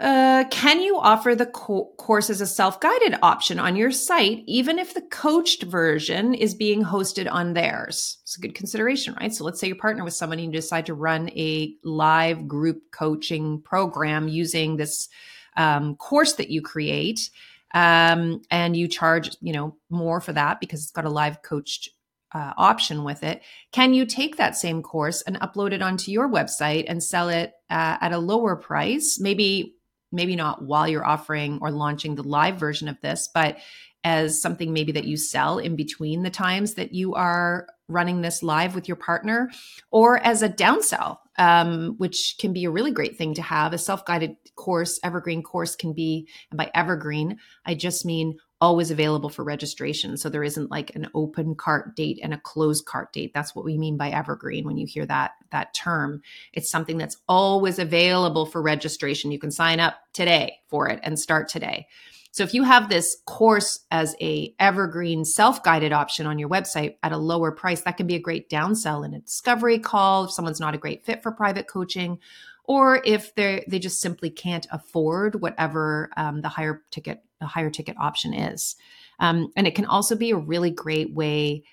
uh, 0.00 0.44
can 0.50 0.80
you 0.80 0.98
offer 0.98 1.34
the 1.34 1.46
co- 1.46 1.92
course 1.98 2.30
as 2.30 2.40
a 2.40 2.46
self 2.46 2.80
guided 2.80 3.18
option 3.22 3.58
on 3.58 3.76
your 3.76 3.90
site, 3.90 4.42
even 4.46 4.78
if 4.78 4.94
the 4.94 5.02
coached 5.02 5.64
version 5.64 6.34
is 6.34 6.54
being 6.54 6.82
hosted 6.82 7.30
on 7.30 7.52
theirs? 7.52 8.18
It's 8.22 8.36
a 8.36 8.40
good 8.40 8.54
consideration, 8.54 9.14
right? 9.20 9.32
So 9.32 9.44
let's 9.44 9.60
say 9.60 9.68
you 9.68 9.76
partner 9.76 10.02
with 10.02 10.14
somebody 10.14 10.44
and 10.44 10.52
you 10.52 10.60
decide 10.60 10.86
to 10.86 10.94
run 10.94 11.28
a 11.30 11.74
live 11.84 12.48
group 12.48 12.90
coaching 12.90 13.60
program 13.60 14.28
using 14.28 14.76
this 14.76 15.08
um, 15.56 15.96
course 15.96 16.32
that 16.34 16.50
you 16.50 16.62
create, 16.62 17.30
um, 17.74 18.40
and 18.50 18.74
you 18.74 18.88
charge, 18.88 19.36
you 19.40 19.52
know, 19.52 19.76
more 19.90 20.20
for 20.20 20.32
that 20.32 20.58
because 20.58 20.82
it's 20.82 20.92
got 20.92 21.04
a 21.04 21.10
live 21.10 21.42
coached 21.42 21.90
uh, 22.34 22.54
option 22.56 23.04
with 23.04 23.22
it. 23.22 23.42
Can 23.72 23.92
you 23.92 24.06
take 24.06 24.36
that 24.36 24.56
same 24.56 24.82
course 24.82 25.20
and 25.22 25.38
upload 25.40 25.72
it 25.72 25.82
onto 25.82 26.10
your 26.10 26.28
website 26.30 26.86
and 26.88 27.02
sell 27.02 27.28
it 27.28 27.52
uh, 27.68 27.98
at 28.00 28.12
a 28.12 28.18
lower 28.18 28.56
price? 28.56 29.18
Maybe 29.20 29.74
maybe 30.12 30.36
not 30.36 30.62
while 30.62 30.86
you're 30.86 31.06
offering 31.06 31.58
or 31.60 31.70
launching 31.70 32.14
the 32.14 32.22
live 32.22 32.56
version 32.56 32.88
of 32.88 33.00
this, 33.00 33.28
but 33.32 33.58
as 34.04 34.40
something 34.40 34.72
maybe 34.72 34.92
that 34.92 35.04
you 35.04 35.16
sell 35.16 35.58
in 35.58 35.76
between 35.76 36.22
the 36.22 36.30
times 36.30 36.74
that 36.74 36.92
you 36.92 37.14
are 37.14 37.66
running 37.88 38.20
this 38.20 38.42
live 38.42 38.74
with 38.74 38.88
your 38.88 38.96
partner, 38.96 39.50
or 39.90 40.18
as 40.18 40.42
a 40.42 40.48
downsell, 40.48 41.18
um, 41.38 41.94
which 41.98 42.36
can 42.38 42.52
be 42.52 42.64
a 42.64 42.70
really 42.70 42.90
great 42.90 43.16
thing 43.16 43.34
to 43.34 43.42
have. 43.42 43.72
A 43.72 43.78
self 43.78 44.04
guided 44.04 44.36
course, 44.56 44.98
evergreen 45.04 45.42
course 45.42 45.76
can 45.76 45.92
be, 45.92 46.28
and 46.50 46.58
by 46.58 46.70
evergreen, 46.74 47.38
I 47.64 47.74
just 47.74 48.04
mean 48.04 48.38
always 48.62 48.92
available 48.92 49.28
for 49.28 49.42
registration. 49.42 50.16
So 50.16 50.28
there 50.28 50.44
isn't 50.44 50.70
like 50.70 50.94
an 50.94 51.08
open 51.14 51.56
cart 51.56 51.96
date 51.96 52.20
and 52.22 52.32
a 52.32 52.38
closed 52.38 52.86
cart 52.86 53.12
date. 53.12 53.34
That's 53.34 53.56
what 53.56 53.64
we 53.64 53.76
mean 53.76 53.96
by 53.96 54.10
evergreen 54.10 54.64
when 54.64 54.76
you 54.78 54.86
hear 54.86 55.04
that 55.06 55.32
that 55.50 55.74
term. 55.74 56.22
It's 56.52 56.70
something 56.70 56.96
that's 56.96 57.16
always 57.28 57.80
available 57.80 58.46
for 58.46 58.62
registration. 58.62 59.32
You 59.32 59.40
can 59.40 59.50
sign 59.50 59.80
up 59.80 59.96
today 60.12 60.60
for 60.68 60.88
it 60.88 61.00
and 61.02 61.18
start 61.18 61.48
today. 61.48 61.88
So 62.30 62.44
if 62.44 62.54
you 62.54 62.62
have 62.62 62.88
this 62.88 63.16
course 63.26 63.80
as 63.90 64.14
a 64.20 64.54
evergreen 64.60 65.24
self-guided 65.24 65.92
option 65.92 66.26
on 66.26 66.38
your 66.38 66.48
website 66.48 66.94
at 67.02 67.10
a 67.10 67.18
lower 67.18 67.50
price, 67.50 67.82
that 67.82 67.96
can 67.96 68.06
be 68.06 68.14
a 68.14 68.20
great 68.20 68.48
downsell 68.48 69.04
in 69.04 69.12
a 69.12 69.18
discovery 69.18 69.80
call 69.80 70.26
if 70.26 70.30
someone's 70.30 70.60
not 70.60 70.74
a 70.74 70.78
great 70.78 71.04
fit 71.04 71.20
for 71.20 71.32
private 71.32 71.66
coaching 71.66 72.20
or 72.64 73.02
if 73.04 73.34
they 73.34 73.64
they 73.68 73.78
just 73.78 74.00
simply 74.00 74.30
can't 74.30 74.66
afford 74.70 75.40
whatever 75.40 76.10
um, 76.16 76.40
the 76.40 76.48
higher 76.48 76.82
ticket 76.90 77.22
the 77.42 77.48
higher 77.48 77.70
ticket 77.70 77.96
option 77.98 78.32
is. 78.32 78.76
Um, 79.18 79.52
and 79.56 79.66
it 79.66 79.74
can 79.74 79.84
also 79.84 80.16
be 80.16 80.30
a 80.30 80.36
really 80.36 80.70
great 80.70 81.12
way, 81.12 81.64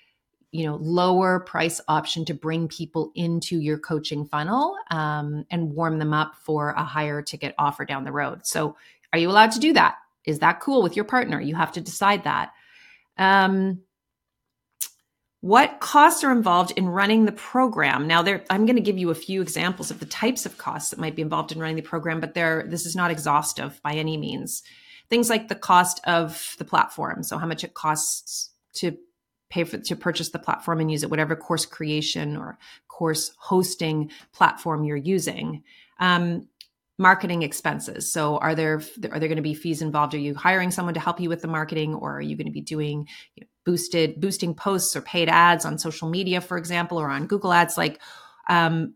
you 0.52 0.66
know, 0.66 0.76
lower 0.76 1.40
price 1.40 1.80
option 1.88 2.24
to 2.26 2.34
bring 2.34 2.68
people 2.68 3.12
into 3.14 3.58
your 3.58 3.78
coaching 3.78 4.26
funnel 4.26 4.76
um, 4.90 5.46
and 5.50 5.72
warm 5.72 5.98
them 5.98 6.12
up 6.12 6.34
for 6.44 6.70
a 6.70 6.84
higher 6.84 7.22
ticket 7.22 7.54
offer 7.58 7.84
down 7.84 8.04
the 8.04 8.12
road. 8.12 8.46
So, 8.46 8.76
are 9.12 9.18
you 9.18 9.28
allowed 9.28 9.52
to 9.52 9.60
do 9.60 9.72
that? 9.72 9.96
Is 10.24 10.40
that 10.40 10.60
cool 10.60 10.82
with 10.82 10.94
your 10.94 11.04
partner? 11.04 11.40
You 11.40 11.56
have 11.56 11.72
to 11.72 11.80
decide 11.80 12.24
that. 12.24 12.52
Um, 13.16 13.80
what 15.40 15.80
costs 15.80 16.22
are 16.22 16.30
involved 16.30 16.72
in 16.76 16.88
running 16.88 17.24
the 17.24 17.32
program? 17.32 18.06
Now, 18.06 18.22
there, 18.22 18.44
I'm 18.50 18.66
going 18.66 18.76
to 18.76 18.82
give 18.82 18.98
you 18.98 19.10
a 19.10 19.14
few 19.14 19.40
examples 19.40 19.90
of 19.90 19.98
the 19.98 20.06
types 20.06 20.46
of 20.46 20.58
costs 20.58 20.90
that 20.90 21.00
might 21.00 21.16
be 21.16 21.22
involved 21.22 21.50
in 21.50 21.58
running 21.58 21.76
the 21.76 21.82
program, 21.82 22.20
but 22.20 22.34
there, 22.34 22.66
this 22.68 22.86
is 22.86 22.94
not 22.94 23.10
exhaustive 23.10 23.80
by 23.82 23.94
any 23.94 24.16
means 24.16 24.62
things 25.10 25.28
like 25.28 25.48
the 25.48 25.54
cost 25.54 26.00
of 26.06 26.54
the 26.58 26.64
platform. 26.64 27.22
So 27.22 27.36
how 27.36 27.46
much 27.46 27.64
it 27.64 27.74
costs 27.74 28.50
to 28.74 28.96
pay 29.50 29.64
for 29.64 29.78
to 29.78 29.96
purchase 29.96 30.30
the 30.30 30.38
platform 30.38 30.80
and 30.80 30.90
use 30.90 31.02
it, 31.02 31.10
whatever 31.10 31.36
course 31.36 31.66
creation 31.66 32.36
or 32.36 32.58
course 32.88 33.32
hosting 33.38 34.10
platform 34.32 34.84
you're 34.84 34.96
using. 34.96 35.62
Um, 35.98 36.48
marketing 37.00 37.42
expenses. 37.42 38.12
So 38.12 38.36
are 38.38 38.54
there 38.54 38.74
are 39.10 39.18
there 39.18 39.28
going 39.28 39.36
to 39.36 39.42
be 39.42 39.54
fees 39.54 39.82
involved? 39.82 40.14
Are 40.14 40.18
you 40.18 40.34
hiring 40.34 40.70
someone 40.70 40.94
to 40.94 41.00
help 41.00 41.18
you 41.18 41.28
with 41.28 41.42
the 41.42 41.48
marketing, 41.48 41.94
or 41.94 42.18
are 42.18 42.20
you 42.20 42.36
going 42.36 42.46
to 42.46 42.52
be 42.52 42.60
doing 42.60 43.08
you 43.34 43.42
know, 43.42 43.46
boosted 43.64 44.20
boosting 44.20 44.54
posts 44.54 44.94
or 44.94 45.00
paid 45.00 45.28
ads 45.28 45.64
on 45.64 45.78
social 45.78 46.08
media, 46.08 46.40
for 46.40 46.58
example, 46.58 46.98
or 46.98 47.08
on 47.08 47.26
Google 47.26 47.52
Ads? 47.52 47.76
Like, 47.76 48.00
um, 48.48 48.94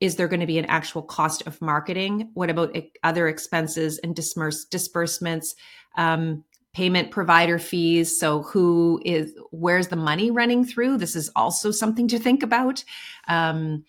is 0.00 0.16
there 0.16 0.28
going 0.28 0.40
to 0.40 0.46
be 0.46 0.58
an 0.58 0.64
actual 0.66 1.02
cost 1.02 1.46
of 1.46 1.60
marketing? 1.62 2.30
What 2.34 2.50
about 2.50 2.76
other 3.02 3.28
expenses 3.28 3.98
and 3.98 4.14
disperse, 4.14 4.64
disbursements, 4.64 5.54
um, 5.96 6.44
payment 6.74 7.10
provider 7.10 7.58
fees? 7.58 8.18
So, 8.18 8.42
who 8.42 9.00
is 9.04 9.32
where's 9.50 9.88
the 9.88 9.96
money 9.96 10.30
running 10.30 10.64
through? 10.64 10.98
This 10.98 11.16
is 11.16 11.30
also 11.36 11.70
something 11.70 12.08
to 12.08 12.18
think 12.18 12.42
about. 12.42 12.84
Um, 13.28 13.84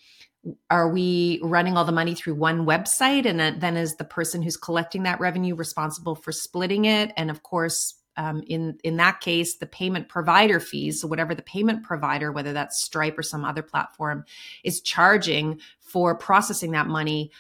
are 0.70 0.90
we 0.90 1.40
running 1.42 1.76
all 1.76 1.86
the 1.86 1.92
money 1.92 2.14
through 2.14 2.36
one 2.36 2.66
website, 2.66 3.26
and 3.26 3.62
then 3.62 3.78
is 3.78 3.96
the 3.96 4.06
person 4.06 4.42
who's 4.42 4.58
collecting 4.58 5.04
that 5.04 5.20
revenue 5.20 5.56
responsible 5.56 6.16
for 6.16 6.32
splitting 6.32 6.86
it? 6.86 7.12
And 7.18 7.32
of 7.32 7.42
course, 7.42 7.96
um, 8.18 8.44
in 8.48 8.78
in 8.84 8.98
that 8.98 9.20
case, 9.22 9.58
the 9.58 9.66
payment 9.66 10.10
provider 10.10 10.60
fees, 10.60 11.02
so 11.02 11.08
whatever 11.08 11.36
the 11.36 11.42
payment 11.42 11.84
provider, 11.84 12.32
whether 12.32 12.54
that's 12.54 12.84
Stripe 12.84 13.18
or 13.18 13.24
some 13.24 13.46
other 13.46 13.62
platform, 13.62 14.26
is 14.64 14.82
charging 14.82 15.60
for 15.80 16.16
processing 16.16 16.72
that 16.72 16.88
money, 16.88 17.32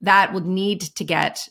that 0.00 0.32
would 0.32 0.46
need 0.46 0.80
to 0.80 1.04
get 1.04 1.48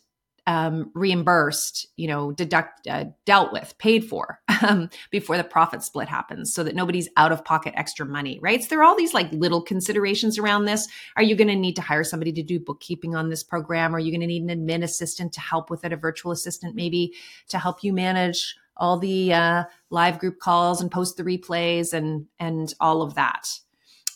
um, 0.48 0.92
reimbursed, 0.94 1.88
you 1.98 2.08
know, 2.08 2.32
deduct, 2.32 2.88
uh, 2.88 3.06
dealt 3.26 3.52
with, 3.52 3.76
paid 3.80 4.08
for 4.08 4.40
um, 4.68 4.90
before 5.10 5.38
the 5.38 5.44
profit 5.44 5.82
split 5.82 6.08
happens, 6.08 6.54
so 6.54 6.64
that 6.64 6.76
nobody's 6.76 7.10
out 7.18 7.32
of 7.32 7.44
pocket 7.44 7.74
extra 7.76 8.06
money, 8.06 8.40
right? 8.42 8.62
So 8.62 8.70
there 8.70 8.80
are 8.82 8.84
all 8.84 8.96
these 8.96 9.14
like 9.14 9.32
little 9.32 9.62
considerations 9.62 10.38
around 10.38 10.66
this. 10.66 10.88
Are 11.16 11.24
you 11.24 11.36
going 11.36 11.48
to 11.48 11.56
need 11.56 11.76
to 11.78 11.82
hire 11.82 12.04
somebody 12.04 12.32
to 12.34 12.44
do 12.44 12.60
bookkeeping 12.60 13.16
on 13.16 13.30
this 13.30 13.44
program? 13.44 13.96
Are 13.96 14.00
you 14.00 14.12
going 14.12 14.22
to 14.22 14.28
need 14.28 14.44
an 14.44 14.50
admin 14.50 14.84
assistant 14.84 15.34
to 15.34 15.42
help 15.42 15.70
with 15.70 15.84
it, 15.84 15.94
a 15.94 15.98
virtual 15.98 16.32
assistant 16.32 16.76
maybe 16.76 17.14
to 17.48 17.58
help 17.58 17.84
you 17.84 17.92
manage 17.92 18.56
all 18.78 18.98
the 18.98 19.34
uh, 19.34 19.64
live 19.90 20.20
group 20.20 20.40
calls 20.40 20.82
and 20.82 20.92
post 20.92 21.18
the 21.18 21.24
replays 21.24 21.94
and 21.94 22.26
and 22.40 22.74
all 22.80 23.02
of 23.02 23.16
that. 23.16 23.48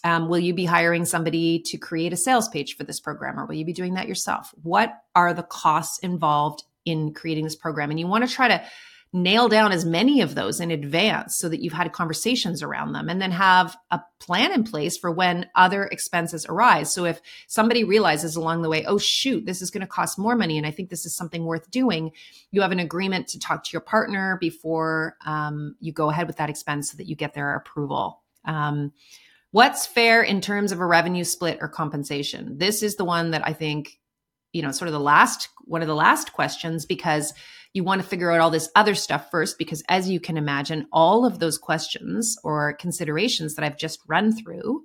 Um, 0.04 0.30
will 0.30 0.39
you 0.39 0.54
be 0.54 0.65
hiring 0.65 1.04
somebody 1.04 1.60
to 1.60 1.78
create 1.78 2.13
a 2.13 2.17
sales 2.17 2.48
page 2.48 2.78
for 2.78 2.86
this 2.86 3.00
program, 3.00 3.39
or 3.39 3.45
will 3.45 3.56
you 3.56 3.65
be 3.65 3.74
doing 3.74 3.95
that 3.95 4.08
yourself? 4.08 4.54
What 4.63 4.93
are 5.15 5.34
the 5.34 5.43
costs 5.43 6.00
involved 6.00 6.63
in 6.86 7.13
creating 7.13 7.43
this 7.43 7.56
program? 7.56 7.89
And 7.89 8.00
you 8.00 8.08
want 8.08 8.28
to 8.28 8.34
try 8.34 8.48
to 8.48 8.63
nail 9.12 9.50
down 9.50 9.72
as 9.72 9.86
many 9.86 10.22
of 10.22 10.36
those 10.36 10.60
in 10.60 10.69
advance 10.69 11.36
so 11.36 11.50
that 11.50 11.62
you've 11.62 11.74
had 11.74 11.91
conversations 11.93 12.62
around 12.62 12.93
them 12.93 13.10
and 13.10 13.19
then 13.19 13.32
have 13.32 13.76
a 13.89 14.00
plan 14.19 14.52
in 14.52 14.63
place 14.63 14.98
for 14.98 15.10
when 15.10 15.48
other 15.56 15.86
expenses 15.86 16.45
arise. 16.48 16.93
So 16.93 17.06
if 17.06 17.19
somebody 17.48 17.84
realizes 17.84 18.36
along 18.36 18.62
the 18.62 18.69
way, 18.69 18.86
oh, 18.86 19.00
shoot, 19.00 19.48
this 19.48 19.63
is 19.63 19.72
going 19.72 19.82
to 19.82 19.88
cost 19.88 20.19
more 20.19 20.36
money 20.36 20.60
and 20.60 20.67
I 20.67 20.72
think 20.72 20.89
this 20.89 21.08
is 21.08 21.15
something 21.15 21.45
worth 21.45 21.72
doing, 21.72 22.12
you 22.52 22.62
have 22.62 22.72
an 22.72 22.80
agreement 22.80 23.28
to 23.30 23.39
talk 23.39 23.63
to 23.63 23.72
your 23.74 23.82
partner 23.82 24.38
before 24.39 25.15
um, 25.26 25.76
you 25.80 25.91
go 25.91 26.12
ahead 26.12 26.28
with 26.28 26.38
that 26.38 26.52
expense 26.52 26.91
so 26.91 26.98
that 26.98 27.08
you 27.08 27.15
get 27.15 27.34
their 27.34 27.56
approval. 27.56 28.22
Um, 28.45 28.93
what's 29.50 29.88
fair 29.88 30.22
in 30.22 30.39
terms 30.39 30.72
of 30.72 30.80
a 30.80 30.86
revenue 30.86 31.24
split 31.24 31.58
or 31.62 31.67
compensation? 31.67 32.60
This 32.60 32.84
is 32.84 32.95
the 32.95 33.06
one 33.06 33.32
that 33.32 33.41
I 33.43 33.54
think, 33.54 34.00
you 34.54 34.62
know, 34.62 34.72
sort 34.72 34.88
of 34.88 34.93
the 34.93 35.00
last, 35.00 35.50
one 35.65 35.82
of 35.82 35.88
the 35.88 35.95
last 35.95 36.34
questions 36.34 36.86
because 36.86 37.34
you 37.74 37.84
want 37.84 38.02
to 38.02 38.08
figure 38.08 38.32
out 38.32 38.40
all 38.40 38.50
this 38.50 38.70
other 38.76 38.96
stuff 38.96 39.30
first 39.30 39.58
because 39.58 39.84
as 39.88 40.10
you 40.10 40.20
can 40.20 40.38
imagine 40.38 40.88
all 40.92 41.26
of 41.26 41.40
those 41.40 41.58
questions 41.58 42.38
or 42.44 42.74
considerations 42.74 43.56
that 43.56 43.66
i've 43.66 43.78
just 43.78 44.00
run 44.08 44.36
through 44.36 44.84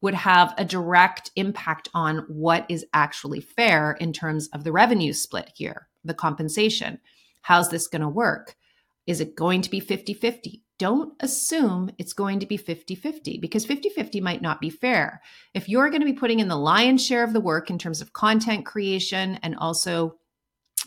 would 0.00 0.14
have 0.14 0.54
a 0.58 0.64
direct 0.64 1.30
impact 1.36 1.88
on 1.94 2.18
what 2.28 2.66
is 2.68 2.84
actually 2.92 3.40
fair 3.40 3.92
in 3.92 4.12
terms 4.12 4.48
of 4.52 4.62
the 4.62 4.72
revenue 4.72 5.12
split 5.12 5.50
here 5.54 5.88
the 6.06 6.14
compensation. 6.14 7.00
How's 7.42 7.68
this 7.68 7.88
going 7.88 8.02
to 8.02 8.08
work? 8.08 8.56
Is 9.06 9.20
it 9.20 9.36
going 9.36 9.62
to 9.62 9.70
be 9.70 9.80
50-50 9.80 10.60
don't 10.78 11.14
assume 11.20 11.90
it's 11.96 12.12
going 12.12 12.38
to 12.38 12.44
be 12.44 12.58
50-50 12.58 13.40
because 13.40 13.64
50-50 13.64 14.20
might 14.20 14.42
not 14.42 14.60
be 14.60 14.68
fair. 14.68 15.22
If 15.54 15.70
you're 15.70 15.88
going 15.88 16.02
to 16.02 16.06
be 16.06 16.12
putting 16.12 16.38
in 16.38 16.48
the 16.48 16.56
lion's 16.58 17.02
share 17.02 17.24
of 17.24 17.32
the 17.32 17.40
work 17.40 17.70
in 17.70 17.78
terms 17.78 18.02
of 18.02 18.12
content 18.12 18.66
creation 18.66 19.38
and 19.42 19.56
also 19.56 20.16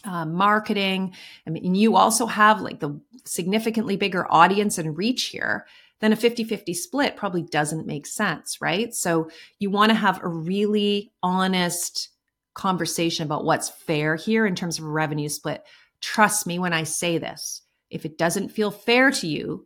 uh, 0.03 0.25
marketing. 0.25 1.13
I 1.45 1.49
mean, 1.49 1.75
you 1.75 1.95
also 1.95 2.25
have 2.25 2.61
like 2.61 2.79
the 2.79 2.99
significantly 3.25 3.97
bigger 3.97 4.31
audience 4.31 4.77
and 4.77 4.97
reach 4.97 5.25
here, 5.25 5.65
then 5.99 6.13
a 6.13 6.15
50 6.15 6.43
50 6.43 6.73
split 6.73 7.17
probably 7.17 7.41
doesn't 7.43 7.87
make 7.87 8.07
sense, 8.07 8.61
right? 8.61 8.93
So 8.93 9.29
you 9.59 9.69
want 9.69 9.89
to 9.89 9.95
have 9.95 10.23
a 10.23 10.27
really 10.27 11.11
honest 11.21 12.09
conversation 12.53 13.25
about 13.25 13.45
what's 13.45 13.69
fair 13.69 14.15
here 14.15 14.45
in 14.45 14.55
terms 14.55 14.79
of 14.79 14.85
revenue 14.85 15.29
split. 15.29 15.63
Trust 16.01 16.47
me 16.47 16.59
when 16.59 16.73
I 16.73 16.83
say 16.83 17.17
this. 17.17 17.61
if 17.89 18.05
it 18.05 18.19
doesn't 18.19 18.49
feel 18.49 18.69
fair 18.69 19.09
to 19.09 19.27
you, 19.27 19.65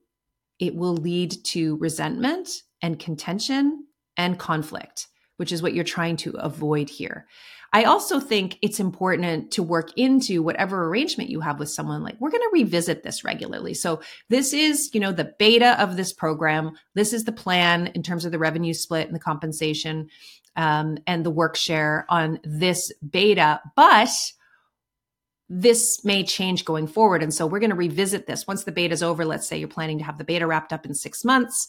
it 0.57 0.75
will 0.75 0.95
lead 0.95 1.35
to 1.43 1.75
resentment 1.77 2.61
and 2.81 2.97
contention 2.97 3.85
and 4.15 4.39
conflict, 4.39 5.07
which 5.35 5.51
is 5.51 5.61
what 5.61 5.73
you're 5.73 5.83
trying 5.83 6.15
to 6.17 6.31
avoid 6.37 6.89
here. 6.89 7.27
I 7.73 7.85
also 7.85 8.19
think 8.19 8.59
it's 8.61 8.79
important 8.79 9.51
to 9.51 9.63
work 9.63 9.89
into 9.97 10.43
whatever 10.43 10.85
arrangement 10.85 11.31
you 11.31 11.41
have 11.41 11.57
with 11.57 11.71
someone 11.71 12.03
like 12.03 12.15
we're 12.19 12.29
going 12.29 12.43
to 12.43 12.49
revisit 12.53 13.01
this 13.01 13.23
regularly. 13.23 13.73
So 13.73 13.99
this 14.29 14.53
is, 14.53 14.91
you 14.93 14.99
know, 14.99 15.11
the 15.11 15.33
beta 15.39 15.81
of 15.81 15.97
this 15.97 16.13
program. 16.13 16.73
This 16.93 17.13
is 17.13 17.25
the 17.25 17.31
plan 17.31 17.87
in 17.87 18.03
terms 18.03 18.25
of 18.25 18.31
the 18.31 18.37
revenue 18.37 18.75
split 18.75 19.07
and 19.07 19.15
the 19.15 19.19
compensation 19.19 20.07
um, 20.55 20.99
and 21.07 21.25
the 21.25 21.31
work 21.31 21.55
share 21.55 22.05
on 22.09 22.39
this 22.43 22.91
beta, 23.09 23.59
but 23.75 24.09
this 25.49 26.05
may 26.05 26.23
change 26.23 26.65
going 26.65 26.85
forward. 26.85 27.23
And 27.23 27.33
so 27.33 27.47
we're 27.47 27.59
going 27.59 27.71
to 27.71 27.75
revisit 27.75 28.27
this 28.27 28.45
once 28.45 28.63
the 28.63 28.71
beta 28.71 28.93
is 28.93 29.03
over. 29.03 29.25
Let's 29.25 29.47
say 29.47 29.57
you're 29.57 29.67
planning 29.67 29.97
to 29.97 30.03
have 30.03 30.19
the 30.19 30.23
beta 30.23 30.45
wrapped 30.45 30.73
up 30.73 30.85
in 30.85 30.93
six 30.93 31.25
months 31.25 31.67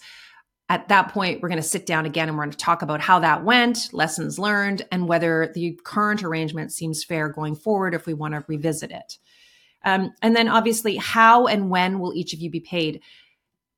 at 0.69 0.89
that 0.89 1.09
point, 1.09 1.43
we're 1.43 1.49
going 1.49 1.61
to 1.61 1.69
sit 1.69 1.85
down 1.85 2.07
again 2.07 2.29
and 2.29 2.39
we're 2.39 2.45
going 2.45 2.53
to 2.53 2.57
talk 2.57 2.81
about 2.81 3.01
how 3.01 3.19
that 3.19 3.45
went, 3.45 3.93
lessons 3.93 4.39
learned, 4.39 4.83
and 4.91 5.07
whether 5.07 5.53
the 5.55 5.79
current 5.85 6.23
arrangement 6.23 6.73
seems 6.73 7.05
fair 7.05 7.29
going 7.29 7.55
forward 7.55 7.95
if 7.95 8.07
we 8.07 8.15
want 8.15 8.33
to 8.33 8.45
revisit 8.49 8.91
it. 8.91 9.19
Um, 9.85 10.15
and 10.23 10.35
then, 10.35 10.49
obviously, 10.49 10.97
how 10.97 11.47
and 11.47 11.69
when 11.69 11.99
will 11.99 12.15
each 12.15 12.33
of 12.33 12.41
you 12.41 12.49
be 12.51 12.61
paid? 12.61 13.03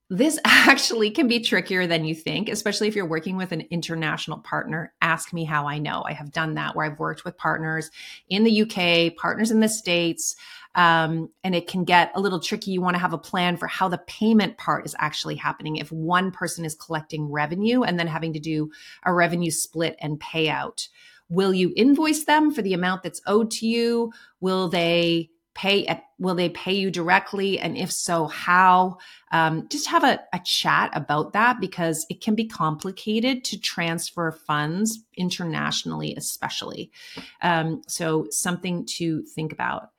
This 0.08 0.38
actually 0.44 1.10
can 1.10 1.26
be 1.26 1.40
trickier 1.40 1.88
than 1.88 2.04
you 2.04 2.14
think, 2.14 2.48
especially 2.48 2.86
if 2.86 2.94
you're 2.94 3.04
working 3.04 3.36
with 3.36 3.50
an 3.50 3.62
international 3.70 4.38
partner. 4.38 4.94
Ask 5.02 5.32
me 5.32 5.42
how 5.42 5.66
I 5.66 5.78
know. 5.78 6.04
I 6.06 6.12
have 6.12 6.30
done 6.30 6.54
that 6.54 6.76
where 6.76 6.86
I've 6.86 7.00
worked 7.00 7.24
with 7.24 7.36
partners 7.36 7.90
in 8.28 8.44
the 8.44 8.62
UK, 8.62 9.16
partners 9.16 9.50
in 9.50 9.58
the 9.58 9.68
States. 9.68 10.36
Um, 10.76 11.30
and 11.42 11.54
it 11.54 11.66
can 11.66 11.84
get 11.84 12.12
a 12.14 12.20
little 12.20 12.38
tricky. 12.38 12.70
You 12.70 12.82
want 12.82 12.94
to 12.94 13.00
have 13.00 13.14
a 13.14 13.18
plan 13.18 13.56
for 13.56 13.66
how 13.66 13.88
the 13.88 13.98
payment 13.98 14.58
part 14.58 14.84
is 14.84 14.94
actually 14.98 15.36
happening. 15.36 15.76
If 15.76 15.90
one 15.90 16.30
person 16.30 16.64
is 16.64 16.74
collecting 16.74 17.32
revenue 17.32 17.82
and 17.82 17.98
then 17.98 18.06
having 18.06 18.34
to 18.34 18.38
do 18.38 18.70
a 19.04 19.12
revenue 19.12 19.50
split 19.50 19.96
and 20.00 20.20
payout, 20.20 20.88
will 21.30 21.54
you 21.54 21.72
invoice 21.76 22.24
them 22.24 22.52
for 22.52 22.62
the 22.62 22.74
amount 22.74 23.02
that's 23.02 23.22
owed 23.26 23.50
to 23.52 23.66
you? 23.66 24.12
Will 24.40 24.68
they 24.68 25.30
pay? 25.54 26.02
Will 26.18 26.34
they 26.34 26.50
pay 26.50 26.74
you 26.74 26.90
directly? 26.90 27.58
And 27.58 27.76
if 27.76 27.90
so, 27.90 28.26
how? 28.26 28.98
Um, 29.32 29.66
just 29.70 29.88
have 29.88 30.04
a, 30.04 30.20
a 30.34 30.40
chat 30.44 30.90
about 30.92 31.32
that 31.32 31.58
because 31.58 32.06
it 32.10 32.20
can 32.20 32.34
be 32.34 32.46
complicated 32.46 33.44
to 33.44 33.58
transfer 33.58 34.30
funds 34.30 35.00
internationally, 35.16 36.14
especially. 36.16 36.92
Um, 37.40 37.82
so 37.88 38.26
something 38.30 38.84
to 38.96 39.22
think 39.22 39.52
about. 39.52 39.90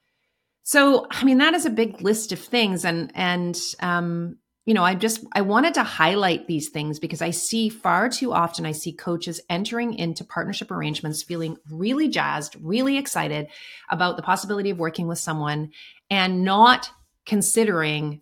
So, 0.67 1.07
I 1.09 1.23
mean, 1.23 1.37
that 1.37 1.53
is 1.53 1.65
a 1.65 1.69
big 1.69 2.01
list 2.01 2.33
of 2.33 2.39
things. 2.39 2.83
And, 2.83 3.09
and, 3.15 3.57
um, 3.79 4.35
you 4.65 4.73
know, 4.73 4.83
I 4.83 4.95
just, 4.95 5.25
I 5.31 5.39
wanted 5.39 5.75
to 5.75 5.83
highlight 5.83 6.45
these 6.45 6.67
things 6.67 6.99
because 6.99 7.21
I 7.21 7.29
see 7.29 7.69
far 7.69 8.09
too 8.09 8.33
often, 8.33 8.65
I 8.65 8.73
see 8.73 8.91
coaches 8.91 9.39
entering 9.49 9.93
into 9.93 10.25
partnership 10.25 10.69
arrangements 10.69 11.23
feeling 11.23 11.55
really 11.71 12.09
jazzed, 12.09 12.57
really 12.59 12.97
excited 12.97 13.47
about 13.89 14.17
the 14.17 14.23
possibility 14.23 14.69
of 14.69 14.77
working 14.77 15.07
with 15.07 15.19
someone 15.19 15.69
and 16.09 16.43
not 16.43 16.91
considering 17.25 18.19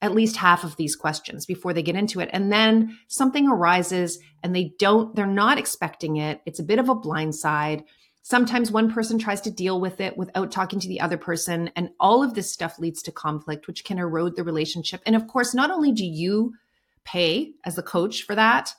at 0.00 0.14
least 0.14 0.36
half 0.36 0.62
of 0.62 0.76
these 0.76 0.94
questions 0.94 1.46
before 1.46 1.74
they 1.74 1.82
get 1.82 1.96
into 1.96 2.20
it. 2.20 2.30
And 2.32 2.52
then 2.52 2.96
something 3.08 3.48
arises 3.48 4.20
and 4.44 4.54
they 4.54 4.70
don't, 4.78 5.16
they're 5.16 5.26
not 5.26 5.58
expecting 5.58 6.18
it. 6.18 6.42
It's 6.46 6.60
a 6.60 6.64
bit 6.64 6.78
of 6.78 6.88
a 6.88 6.94
blind 6.94 7.34
side. 7.34 7.82
Sometimes 8.22 8.70
one 8.70 8.92
person 8.92 9.18
tries 9.18 9.40
to 9.42 9.50
deal 9.50 9.80
with 9.80 10.00
it 10.00 10.16
without 10.16 10.52
talking 10.52 10.80
to 10.80 10.88
the 10.88 11.00
other 11.00 11.16
person. 11.16 11.70
And 11.76 11.90
all 11.98 12.22
of 12.22 12.34
this 12.34 12.52
stuff 12.52 12.78
leads 12.78 13.02
to 13.02 13.12
conflict, 13.12 13.66
which 13.66 13.84
can 13.84 13.98
erode 13.98 14.36
the 14.36 14.44
relationship. 14.44 15.00
And 15.06 15.16
of 15.16 15.26
course, 15.26 15.54
not 15.54 15.70
only 15.70 15.92
do 15.92 16.04
you 16.04 16.54
pay 17.04 17.52
as 17.64 17.76
the 17.76 17.82
coach 17.82 18.22
for 18.24 18.34
that 18.34 18.74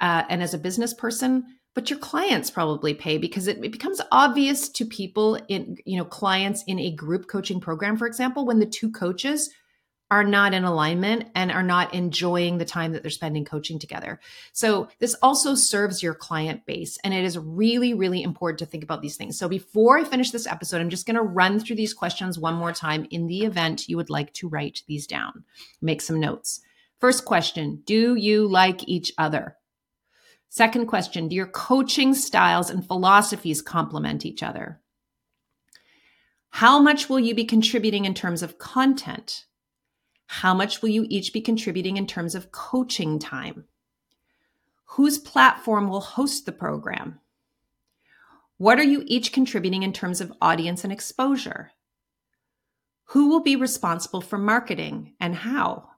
uh, 0.00 0.24
and 0.28 0.42
as 0.42 0.52
a 0.52 0.58
business 0.58 0.92
person, 0.92 1.44
but 1.74 1.90
your 1.90 1.98
clients 2.00 2.50
probably 2.50 2.92
pay 2.92 3.18
because 3.18 3.46
it, 3.46 3.62
it, 3.64 3.70
becomes 3.70 4.00
obvious 4.10 4.68
to 4.68 4.84
people 4.84 5.38
in 5.46 5.76
you 5.84 5.96
know 5.96 6.04
clients 6.04 6.64
in 6.66 6.76
a 6.80 6.90
group 6.90 7.28
coaching 7.28 7.60
program 7.60 7.96
for 7.96 8.08
example 8.08 8.44
when 8.44 8.58
the 8.58 8.66
two 8.66 8.90
coaches 8.90 9.50
are 10.10 10.24
not 10.24 10.54
in 10.54 10.64
alignment 10.64 11.28
and 11.34 11.52
are 11.52 11.62
not 11.62 11.92
enjoying 11.92 12.58
the 12.58 12.64
time 12.64 12.92
that 12.92 13.02
they're 13.02 13.10
spending 13.10 13.44
coaching 13.44 13.78
together. 13.78 14.18
So 14.52 14.88
this 14.98 15.14
also 15.22 15.54
serves 15.54 16.02
your 16.02 16.14
client 16.14 16.64
base. 16.64 16.98
And 17.04 17.12
it 17.12 17.24
is 17.24 17.38
really, 17.38 17.92
really 17.92 18.22
important 18.22 18.58
to 18.60 18.66
think 18.66 18.82
about 18.82 19.02
these 19.02 19.16
things. 19.16 19.38
So 19.38 19.48
before 19.48 19.98
I 19.98 20.04
finish 20.04 20.30
this 20.30 20.46
episode, 20.46 20.80
I'm 20.80 20.90
just 20.90 21.06
going 21.06 21.16
to 21.16 21.22
run 21.22 21.60
through 21.60 21.76
these 21.76 21.92
questions 21.92 22.38
one 22.38 22.54
more 22.54 22.72
time 22.72 23.06
in 23.10 23.26
the 23.26 23.44
event 23.44 23.88
you 23.88 23.96
would 23.96 24.10
like 24.10 24.32
to 24.34 24.48
write 24.48 24.82
these 24.86 25.06
down. 25.06 25.44
Make 25.82 26.00
some 26.00 26.20
notes. 26.20 26.60
First 26.98 27.24
question 27.24 27.82
Do 27.84 28.14
you 28.14 28.46
like 28.48 28.88
each 28.88 29.12
other? 29.18 29.56
Second 30.48 30.86
question 30.86 31.28
Do 31.28 31.36
your 31.36 31.46
coaching 31.46 32.14
styles 32.14 32.70
and 32.70 32.86
philosophies 32.86 33.60
complement 33.60 34.24
each 34.24 34.42
other? 34.42 34.80
How 36.50 36.80
much 36.80 37.08
will 37.08 37.20
you 37.20 37.34
be 37.34 37.44
contributing 37.44 38.06
in 38.06 38.14
terms 38.14 38.42
of 38.42 38.58
content? 38.58 39.44
How 40.30 40.52
much 40.52 40.82
will 40.82 40.90
you 40.90 41.06
each 41.08 41.32
be 41.32 41.40
contributing 41.40 41.96
in 41.96 42.06
terms 42.06 42.34
of 42.34 42.52
coaching 42.52 43.18
time? 43.18 43.64
Whose 44.84 45.16
platform 45.16 45.88
will 45.88 46.02
host 46.02 46.44
the 46.44 46.52
program? 46.52 47.18
What 48.58 48.78
are 48.78 48.84
you 48.84 49.02
each 49.06 49.32
contributing 49.32 49.84
in 49.84 49.94
terms 49.94 50.20
of 50.20 50.32
audience 50.42 50.84
and 50.84 50.92
exposure? 50.92 51.72
Who 53.06 53.30
will 53.30 53.40
be 53.40 53.56
responsible 53.56 54.20
for 54.20 54.36
marketing 54.36 55.14
and 55.18 55.34
how? 55.34 55.88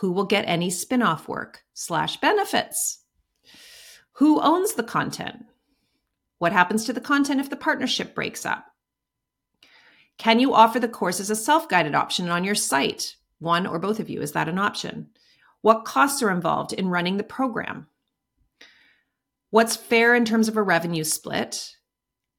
Who 0.00 0.10
will 0.10 0.24
get 0.24 0.44
any 0.48 0.68
spin 0.68 1.00
off 1.00 1.28
work 1.28 1.62
slash 1.74 2.16
benefits? 2.16 3.04
Who 4.14 4.40
owns 4.40 4.74
the 4.74 4.82
content? 4.82 5.44
What 6.38 6.52
happens 6.52 6.84
to 6.86 6.92
the 6.92 7.00
content 7.00 7.38
if 7.38 7.50
the 7.50 7.56
partnership 7.56 8.16
breaks 8.16 8.44
up? 8.44 8.71
Can 10.22 10.38
you 10.38 10.54
offer 10.54 10.78
the 10.78 10.86
course 10.86 11.18
as 11.18 11.30
a 11.30 11.34
self 11.34 11.68
guided 11.68 11.96
option 11.96 12.28
on 12.28 12.44
your 12.44 12.54
site? 12.54 13.16
One 13.40 13.66
or 13.66 13.80
both 13.80 13.98
of 13.98 14.08
you, 14.08 14.22
is 14.22 14.30
that 14.32 14.48
an 14.48 14.56
option? 14.56 15.08
What 15.62 15.84
costs 15.84 16.22
are 16.22 16.30
involved 16.30 16.72
in 16.72 16.90
running 16.90 17.16
the 17.16 17.24
program? 17.24 17.88
What's 19.50 19.74
fair 19.74 20.14
in 20.14 20.24
terms 20.24 20.46
of 20.46 20.56
a 20.56 20.62
revenue 20.62 21.02
split? 21.02 21.74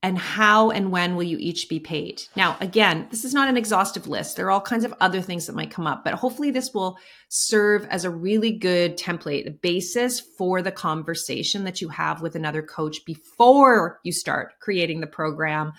And 0.02 0.18
how 0.18 0.72
and 0.72 0.94
when 0.94 1.18
will 1.18 1.24
you 1.24 1.38
each 1.42 1.68
be 1.68 1.82
paid? 1.82 2.24
Now, 2.38 2.56
again, 2.62 3.08
this 3.12 3.26
is 3.26 3.34
not 3.34 3.50
an 3.50 3.58
exhaustive 3.58 4.08
list. 4.08 4.38
There 4.38 4.46
are 4.46 4.52
all 4.52 4.62
kinds 4.62 4.86
of 4.86 4.94
other 5.02 5.20
things 5.20 5.48
that 5.48 5.56
might 5.56 5.72
come 5.72 5.86
up, 5.86 6.06
but 6.06 6.14
hopefully 6.14 6.52
this 6.52 6.74
will 6.74 6.98
serve 7.28 7.86
as 7.90 8.06
a 8.06 8.10
really 8.10 8.52
good 8.52 8.98
template, 8.98 9.46
a 9.46 9.52
basis 9.52 10.22
for 10.22 10.62
the 10.62 10.72
conversation 10.72 11.66
that 11.66 11.82
you 11.82 11.90
have 11.90 12.22
with 12.22 12.36
another 12.36 12.62
coach 12.62 13.04
before 13.06 14.00
you 14.06 14.14
start 14.14 14.54
creating 14.62 15.02
the 15.02 15.08
program 15.08 15.74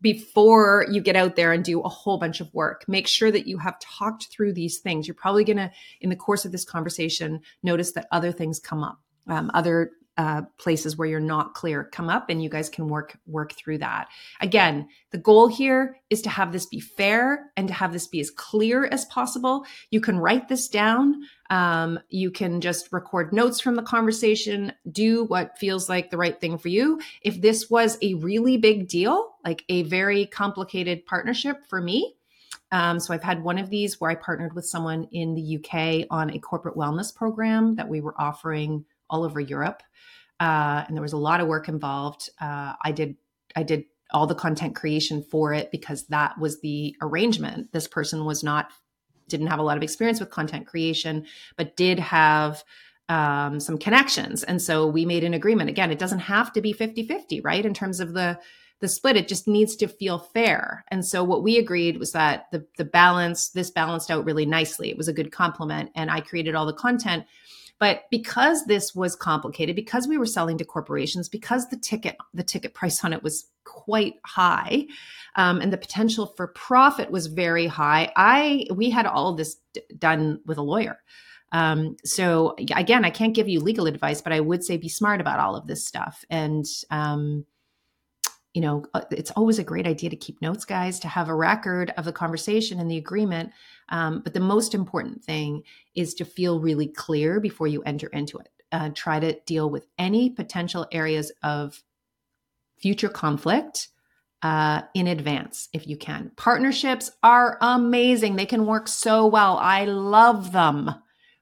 before 0.00 0.86
you 0.90 1.00
get 1.00 1.16
out 1.16 1.36
there 1.36 1.52
and 1.52 1.64
do 1.64 1.80
a 1.80 1.88
whole 1.88 2.18
bunch 2.18 2.40
of 2.40 2.52
work. 2.52 2.84
Make 2.86 3.06
sure 3.06 3.30
that 3.30 3.46
you 3.46 3.58
have 3.58 3.78
talked 3.80 4.28
through 4.28 4.52
these 4.52 4.78
things. 4.78 5.06
You're 5.08 5.14
probably 5.14 5.44
going 5.44 5.56
to, 5.56 5.70
in 6.00 6.10
the 6.10 6.16
course 6.16 6.44
of 6.44 6.52
this 6.52 6.64
conversation, 6.64 7.40
notice 7.62 7.92
that 7.92 8.06
other 8.12 8.32
things 8.32 8.58
come 8.60 8.82
up, 8.82 9.00
um, 9.26 9.50
other 9.54 9.92
uh, 10.18 10.42
places 10.58 10.96
where 10.96 11.08
you're 11.08 11.20
not 11.20 11.52
clear 11.52 11.84
come 11.84 12.08
up 12.08 12.30
and 12.30 12.42
you 12.42 12.48
guys 12.48 12.70
can 12.70 12.88
work 12.88 13.18
work 13.26 13.52
through 13.52 13.76
that 13.76 14.08
again 14.40 14.88
the 15.10 15.18
goal 15.18 15.46
here 15.46 15.98
is 16.08 16.22
to 16.22 16.30
have 16.30 16.52
this 16.52 16.64
be 16.64 16.80
fair 16.80 17.50
and 17.54 17.68
to 17.68 17.74
have 17.74 17.92
this 17.92 18.06
be 18.06 18.18
as 18.18 18.30
clear 18.30 18.86
as 18.86 19.04
possible 19.06 19.66
you 19.90 20.00
can 20.00 20.18
write 20.18 20.48
this 20.48 20.68
down 20.68 21.22
um, 21.50 21.98
you 22.08 22.30
can 22.30 22.60
just 22.60 22.92
record 22.92 23.32
notes 23.32 23.60
from 23.60 23.74
the 23.74 23.82
conversation 23.82 24.72
do 24.90 25.24
what 25.24 25.58
feels 25.58 25.88
like 25.88 26.10
the 26.10 26.16
right 26.16 26.40
thing 26.40 26.58
for 26.58 26.68
you 26.68 27.00
if 27.22 27.40
this 27.40 27.70
was 27.70 27.98
a 28.02 28.14
really 28.14 28.56
big 28.56 28.88
deal 28.88 29.34
like 29.44 29.64
a 29.68 29.82
very 29.84 30.26
complicated 30.26 31.04
partnership 31.06 31.64
for 31.68 31.80
me 31.80 32.14
um, 32.72 32.98
so 32.98 33.14
I've 33.14 33.22
had 33.22 33.44
one 33.44 33.58
of 33.58 33.70
these 33.70 34.00
where 34.00 34.10
I 34.10 34.16
partnered 34.16 34.54
with 34.54 34.66
someone 34.66 35.06
in 35.12 35.34
the 35.34 35.56
UK 35.58 36.06
on 36.10 36.30
a 36.30 36.38
corporate 36.40 36.76
wellness 36.76 37.14
program 37.14 37.76
that 37.76 37.88
we 37.88 38.00
were 38.00 38.14
offering 38.20 38.84
all 39.08 39.22
over 39.22 39.38
Europe 39.38 39.82
uh, 40.40 40.84
and 40.86 40.96
there 40.96 41.02
was 41.02 41.12
a 41.12 41.18
lot 41.18 41.40
of 41.40 41.48
work 41.48 41.68
involved. 41.68 42.30
Uh, 42.40 42.74
I 42.82 42.92
did 42.92 43.16
I 43.54 43.62
did 43.62 43.84
all 44.12 44.26
the 44.26 44.34
content 44.34 44.76
creation 44.76 45.22
for 45.22 45.52
it 45.52 45.70
because 45.70 46.06
that 46.06 46.38
was 46.38 46.60
the 46.60 46.94
arrangement. 47.00 47.72
This 47.72 47.88
person 47.88 48.24
was 48.24 48.44
not 48.44 48.70
didn't 49.28 49.48
have 49.48 49.58
a 49.58 49.62
lot 49.62 49.76
of 49.76 49.82
experience 49.82 50.20
with 50.20 50.30
content 50.30 50.66
creation, 50.66 51.26
but 51.56 51.76
did 51.76 51.98
have 51.98 52.64
um, 53.08 53.60
some 53.60 53.78
connections. 53.78 54.42
And 54.42 54.60
so 54.60 54.86
we 54.86 55.04
made 55.04 55.24
an 55.24 55.34
agreement. 55.34 55.70
Again, 55.70 55.90
it 55.90 55.98
doesn't 55.98 56.18
have 56.20 56.52
to 56.54 56.60
be 56.60 56.72
50 56.72 57.06
50, 57.06 57.40
right? 57.40 57.64
In 57.64 57.74
terms 57.74 58.00
of 58.00 58.14
the 58.14 58.38
the 58.80 58.88
split, 58.88 59.16
it 59.16 59.26
just 59.26 59.48
needs 59.48 59.74
to 59.76 59.88
feel 59.88 60.18
fair. 60.18 60.84
And 60.88 61.02
so 61.02 61.24
what 61.24 61.42
we 61.42 61.56
agreed 61.56 61.98
was 61.98 62.12
that 62.12 62.46
the 62.52 62.66
the 62.76 62.84
balance, 62.84 63.50
this 63.50 63.70
balanced 63.70 64.10
out 64.10 64.24
really 64.24 64.46
nicely. 64.46 64.90
It 64.90 64.98
was 64.98 65.08
a 65.08 65.14
good 65.14 65.32
compliment. 65.32 65.90
And 65.94 66.10
I 66.10 66.20
created 66.20 66.54
all 66.54 66.66
the 66.66 66.74
content 66.74 67.24
But 67.78 68.04
because 68.10 68.64
this 68.64 68.94
was 68.94 69.14
complicated, 69.14 69.76
because 69.76 70.08
we 70.08 70.16
were 70.16 70.26
selling 70.26 70.56
to 70.58 70.64
corporations, 70.64 71.28
because 71.28 71.68
the 71.68 71.76
ticket 71.76 72.16
the 72.32 72.42
ticket 72.42 72.72
price 72.72 73.04
on 73.04 73.12
it 73.12 73.22
was 73.22 73.48
quite 73.64 74.14
high, 74.24 74.86
um, 75.34 75.60
and 75.60 75.72
the 75.72 75.78
potential 75.78 76.26
for 76.26 76.48
profit 76.48 77.10
was 77.10 77.26
very 77.26 77.66
high, 77.66 78.10
I 78.16 78.66
we 78.74 78.90
had 78.90 79.06
all 79.06 79.34
this 79.34 79.56
d- 79.74 79.82
done 79.98 80.40
with 80.46 80.58
a 80.58 80.62
lawyer. 80.62 80.98
Um, 81.52 81.96
so 82.04 82.54
again, 82.58 83.04
I 83.04 83.10
can't 83.10 83.34
give 83.34 83.48
you 83.48 83.60
legal 83.60 83.86
advice, 83.86 84.20
but 84.22 84.32
I 84.32 84.40
would 84.40 84.64
say 84.64 84.76
be 84.78 84.88
smart 84.88 85.20
about 85.20 85.38
all 85.38 85.56
of 85.56 85.66
this 85.66 85.86
stuff 85.86 86.24
and. 86.30 86.64
Um, 86.90 87.46
you 88.54 88.62
know, 88.62 88.86
uh, 88.94 89.02
it's 89.10 89.30
always 89.32 89.58
a 89.58 89.64
great 89.64 89.86
idea 89.86 90.08
to 90.08 90.16
keep 90.16 90.40
notes, 90.40 90.64
guys, 90.64 90.98
to 91.00 91.08
have 91.08 91.28
a 91.28 91.34
record 91.34 91.92
of 91.98 92.06
the 92.06 92.12
conversation 92.12 92.80
and 92.80 92.90
the 92.90 92.96
agreement. 92.96 93.50
Um, 93.88 94.20
but 94.20 94.34
the 94.34 94.40
most 94.40 94.74
important 94.74 95.24
thing 95.24 95.62
is 95.94 96.14
to 96.14 96.24
feel 96.24 96.60
really 96.60 96.88
clear 96.88 97.40
before 97.40 97.66
you 97.66 97.82
enter 97.82 98.08
into 98.08 98.38
it. 98.38 98.48
Uh, 98.72 98.90
try 98.94 99.20
to 99.20 99.38
deal 99.46 99.70
with 99.70 99.86
any 99.98 100.28
potential 100.28 100.86
areas 100.90 101.30
of 101.42 101.82
future 102.78 103.08
conflict 103.08 103.88
uh, 104.42 104.82
in 104.94 105.06
advance 105.06 105.68
if 105.72 105.86
you 105.86 105.96
can. 105.96 106.30
Partnerships 106.36 107.10
are 107.22 107.58
amazing, 107.60 108.36
they 108.36 108.46
can 108.46 108.66
work 108.66 108.88
so 108.88 109.26
well. 109.26 109.56
I 109.56 109.84
love 109.84 110.52
them, 110.52 110.90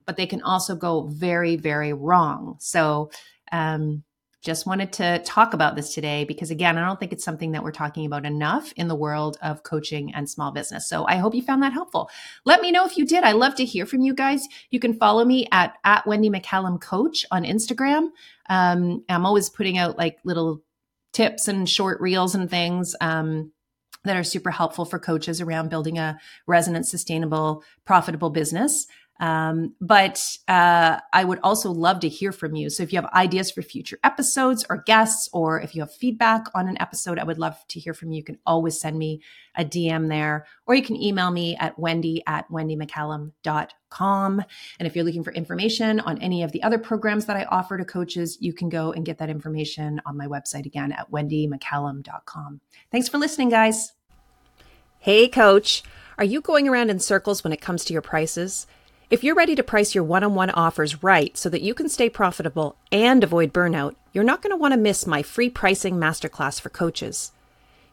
but 0.07 0.17
they 0.17 0.27
can 0.27 0.43
also 0.43 0.77
go 0.77 1.03
very, 1.03 1.57
very 1.57 1.93
wrong. 1.93 2.57
So, 2.61 3.11
um, 3.53 4.05
just 4.45 4.67
wanted 4.67 4.93
to 4.93 5.21
talk 5.21 5.55
about 5.55 5.75
this 5.75 5.95
today 5.95 6.25
because, 6.25 6.51
again, 6.51 6.77
I 6.77 6.85
don't 6.85 7.01
think 7.01 7.15
it's 7.15 7.25
something 7.25 7.53
that 7.53 7.65
we're 7.65 7.73
talking 7.73 8.05
about 8.05 8.27
enough 8.27 8.75
in 8.77 8.89
the 8.89 8.95
world 8.95 9.39
of 9.41 9.63
coaching 9.63 10.15
and 10.15 10.29
small 10.29 10.53
business. 10.53 10.87
So 10.87 11.07
I 11.07 11.17
hope 11.17 11.35
you 11.35 11.41
found 11.41 11.63
that 11.63 11.73
helpful. 11.73 12.11
Let 12.45 12.61
me 12.61 12.71
know 12.71 12.85
if 12.85 12.99
you 12.99 13.07
did. 13.07 13.25
I 13.25 13.33
love 13.33 13.55
to 13.55 13.65
hear 13.65 13.87
from 13.87 14.03
you 14.03 14.13
guys. 14.13 14.47
You 14.71 14.81
can 14.81 14.93
follow 14.93 15.25
me 15.25 15.49
at, 15.51 15.77
at 15.83 16.07
Wendy 16.07 16.29
McCallum 16.29 16.79
Coach 16.79 17.25
on 17.31 17.45
Instagram. 17.45 18.11
Um, 18.51 19.03
I'm 19.09 19.25
always 19.25 19.49
putting 19.49 19.79
out 19.79 19.97
like 19.97 20.19
little 20.25 20.63
tips 21.15 21.49
and 21.49 21.69
short 21.69 22.01
reels 22.03 22.35
and 22.35 22.51
things. 22.51 22.95
Um, 23.01 23.51
that 24.05 24.19
are 24.19 24.25
super 24.25 24.51
helpful 24.51 24.85
for 24.85 24.99
coaches 24.99 25.41
around 25.41 25.71
building 25.71 25.99
a 25.99 26.19
resonant, 26.47 26.87
sustainable, 26.87 27.65
profitable 27.87 28.29
business. 28.29 28.87
Um, 29.21 29.75
but 29.81 30.21
uh, 30.49 30.99
I 31.13 31.25
would 31.25 31.39
also 31.43 31.71
love 31.71 32.01
to 32.01 32.09
hear 32.09 32.33
from 32.33 32.57
you. 32.57 32.69
So 32.69 32.83
if 32.83 32.93
you 32.93 33.01
have 33.01 33.11
ideas 33.13 33.51
for 33.51 33.63
future 33.63 33.99
episodes 34.03 34.65
or 34.69 34.79
guests, 34.79 35.29
or 35.33 35.61
if 35.61 35.75
you 35.75 35.83
have 35.83 35.95
feedback 35.95 36.47
on 36.55 36.69
an 36.69 36.77
episode, 36.81 37.19
I 37.19 37.25
would 37.25 37.39
love 37.39 37.57
to 37.69 37.81
hear 37.81 37.95
from 37.95 38.11
you. 38.11 38.19
You 38.19 38.25
can 38.25 38.39
always 38.45 38.81
send 38.81 38.99
me 38.99 39.23
a 39.57 39.65
DM 39.65 40.09
there, 40.09 40.47
or 40.67 40.75
you 40.75 40.83
can 40.83 41.01
email 41.01 41.31
me 41.31 41.57
at 41.57 41.79
wendy 41.79 42.23
at 42.27 42.51
wendymccallum.com. 42.51 44.45
And 44.79 44.87
if 44.87 44.97
you're 44.97 45.05
looking 45.05 45.23
for 45.23 45.33
information 45.33 46.01
on 46.01 46.19
any 46.19 46.43
of 46.43 46.51
the 46.51 46.63
other 46.65 46.79
programs 46.79 47.27
that 47.27 47.37
I 47.37 47.45
offer 47.45 47.79
to 47.79 47.85
coaches, 47.85 48.37
you 48.41 48.53
can 48.53 48.69
go 48.69 48.93
and 48.93 49.07
get 49.07 49.19
that 49.19 49.31
information 49.31 50.01
on 50.07 50.17
my 50.17 50.27
website 50.27 50.67
again 50.67 50.91
at 50.91 51.11
wendymccallum.com. 51.13 52.61
Thanks 52.91 53.09
for 53.09 53.19
listening, 53.19 53.49
guys. 53.49 53.93
Hey, 54.99 55.29
coach. 55.29 55.85
Are 56.19 56.25
you 56.25 56.41
going 56.41 56.69
around 56.69 56.91
in 56.91 56.99
circles 56.99 57.45
when 57.45 57.53
it 57.53 57.61
comes 57.61 57.85
to 57.85 57.93
your 57.93 58.03
prices? 58.03 58.67
If 59.15 59.23
you're 59.23 59.37
ready 59.37 59.55
to 59.55 59.63
price 59.63 59.95
your 59.95 60.03
one 60.03 60.25
on 60.25 60.35
one 60.35 60.51
offers 60.51 61.05
right 61.05 61.39
so 61.39 61.49
that 61.51 61.63
you 61.63 61.73
can 61.73 61.89
stay 61.89 62.11
profitable 62.11 62.75
and 62.91 63.23
avoid 63.23 63.53
burnout, 63.53 63.95
you're 64.13 64.25
not 64.25 64.43
going 64.43 64.51
to 64.51 64.57
want 64.57 64.75
to 64.75 64.77
miss 64.77 65.07
my 65.07 65.23
free 65.23 65.49
pricing 65.49 65.95
masterclass 65.95 66.61
for 66.61 66.69
coaches. 66.69 67.31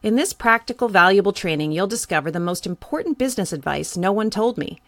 In 0.02 0.16
this 0.16 0.32
practical, 0.32 0.88
valuable 0.88 1.32
training, 1.32 1.70
you'll 1.70 1.86
discover 1.86 2.32
the 2.32 2.40
most 2.40 2.66
important 2.66 3.18
business 3.18 3.52
advice 3.52 3.96
no 3.96 4.10
one 4.10 4.30
told 4.30 4.58
me, 4.58 4.80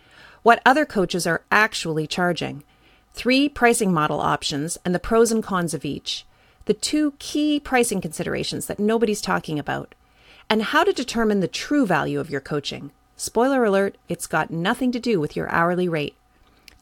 what 0.42 0.60
other 0.66 0.84
coaches 0.84 1.24
are 1.24 1.44
actually 1.52 2.08
charging, 2.08 2.64
three 3.12 3.48
pricing 3.48 3.92
model 3.92 4.18
options, 4.18 4.76
and 4.84 4.92
the 4.92 4.98
pros 4.98 5.30
and 5.30 5.44
cons 5.44 5.72
of 5.72 5.84
each, 5.84 6.26
the 6.64 6.74
two 6.74 7.12
key 7.20 7.60
pricing 7.60 8.00
considerations 8.00 8.66
that 8.66 8.80
nobody's 8.80 9.20
talking 9.20 9.56
about, 9.56 9.94
and 10.50 10.64
how 10.64 10.82
to 10.82 10.92
determine 10.92 11.38
the 11.38 11.46
true 11.46 11.86
value 11.86 12.18
of 12.18 12.28
your 12.28 12.40
coaching. 12.40 12.90
Spoiler 13.16 13.64
alert, 13.64 13.96
it's 14.08 14.26
got 14.26 14.50
nothing 14.50 14.90
to 14.90 14.98
do 14.98 15.20
with 15.20 15.36
your 15.36 15.48
hourly 15.50 15.88
rate. 15.88 16.16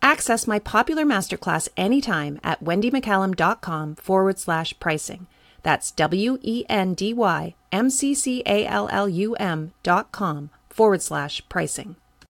Access 0.02 0.48
my 0.48 0.58
popular 0.58 1.04
masterclass 1.04 1.68
anytime 1.76 2.40
at 2.42 2.62
wendymccallum.com 2.62 3.94
forward 3.94 4.38
slash 4.38 4.74
pricing. 4.80 5.28
That's 5.62 5.92
W 5.92 6.38
E 6.42 6.64
N 6.68 6.94
D 6.94 7.14
Y 7.14 7.54
M 7.70 7.88
C 7.88 8.12
C 8.14 8.42
A 8.44 8.66
L 8.66 8.88
L 8.90 9.08
U 9.08 9.34
M 9.36 9.72
dot 9.84 10.10
com 10.10 10.50
forward 10.68 11.02
slash 11.02 11.40
pricing. 11.48 11.94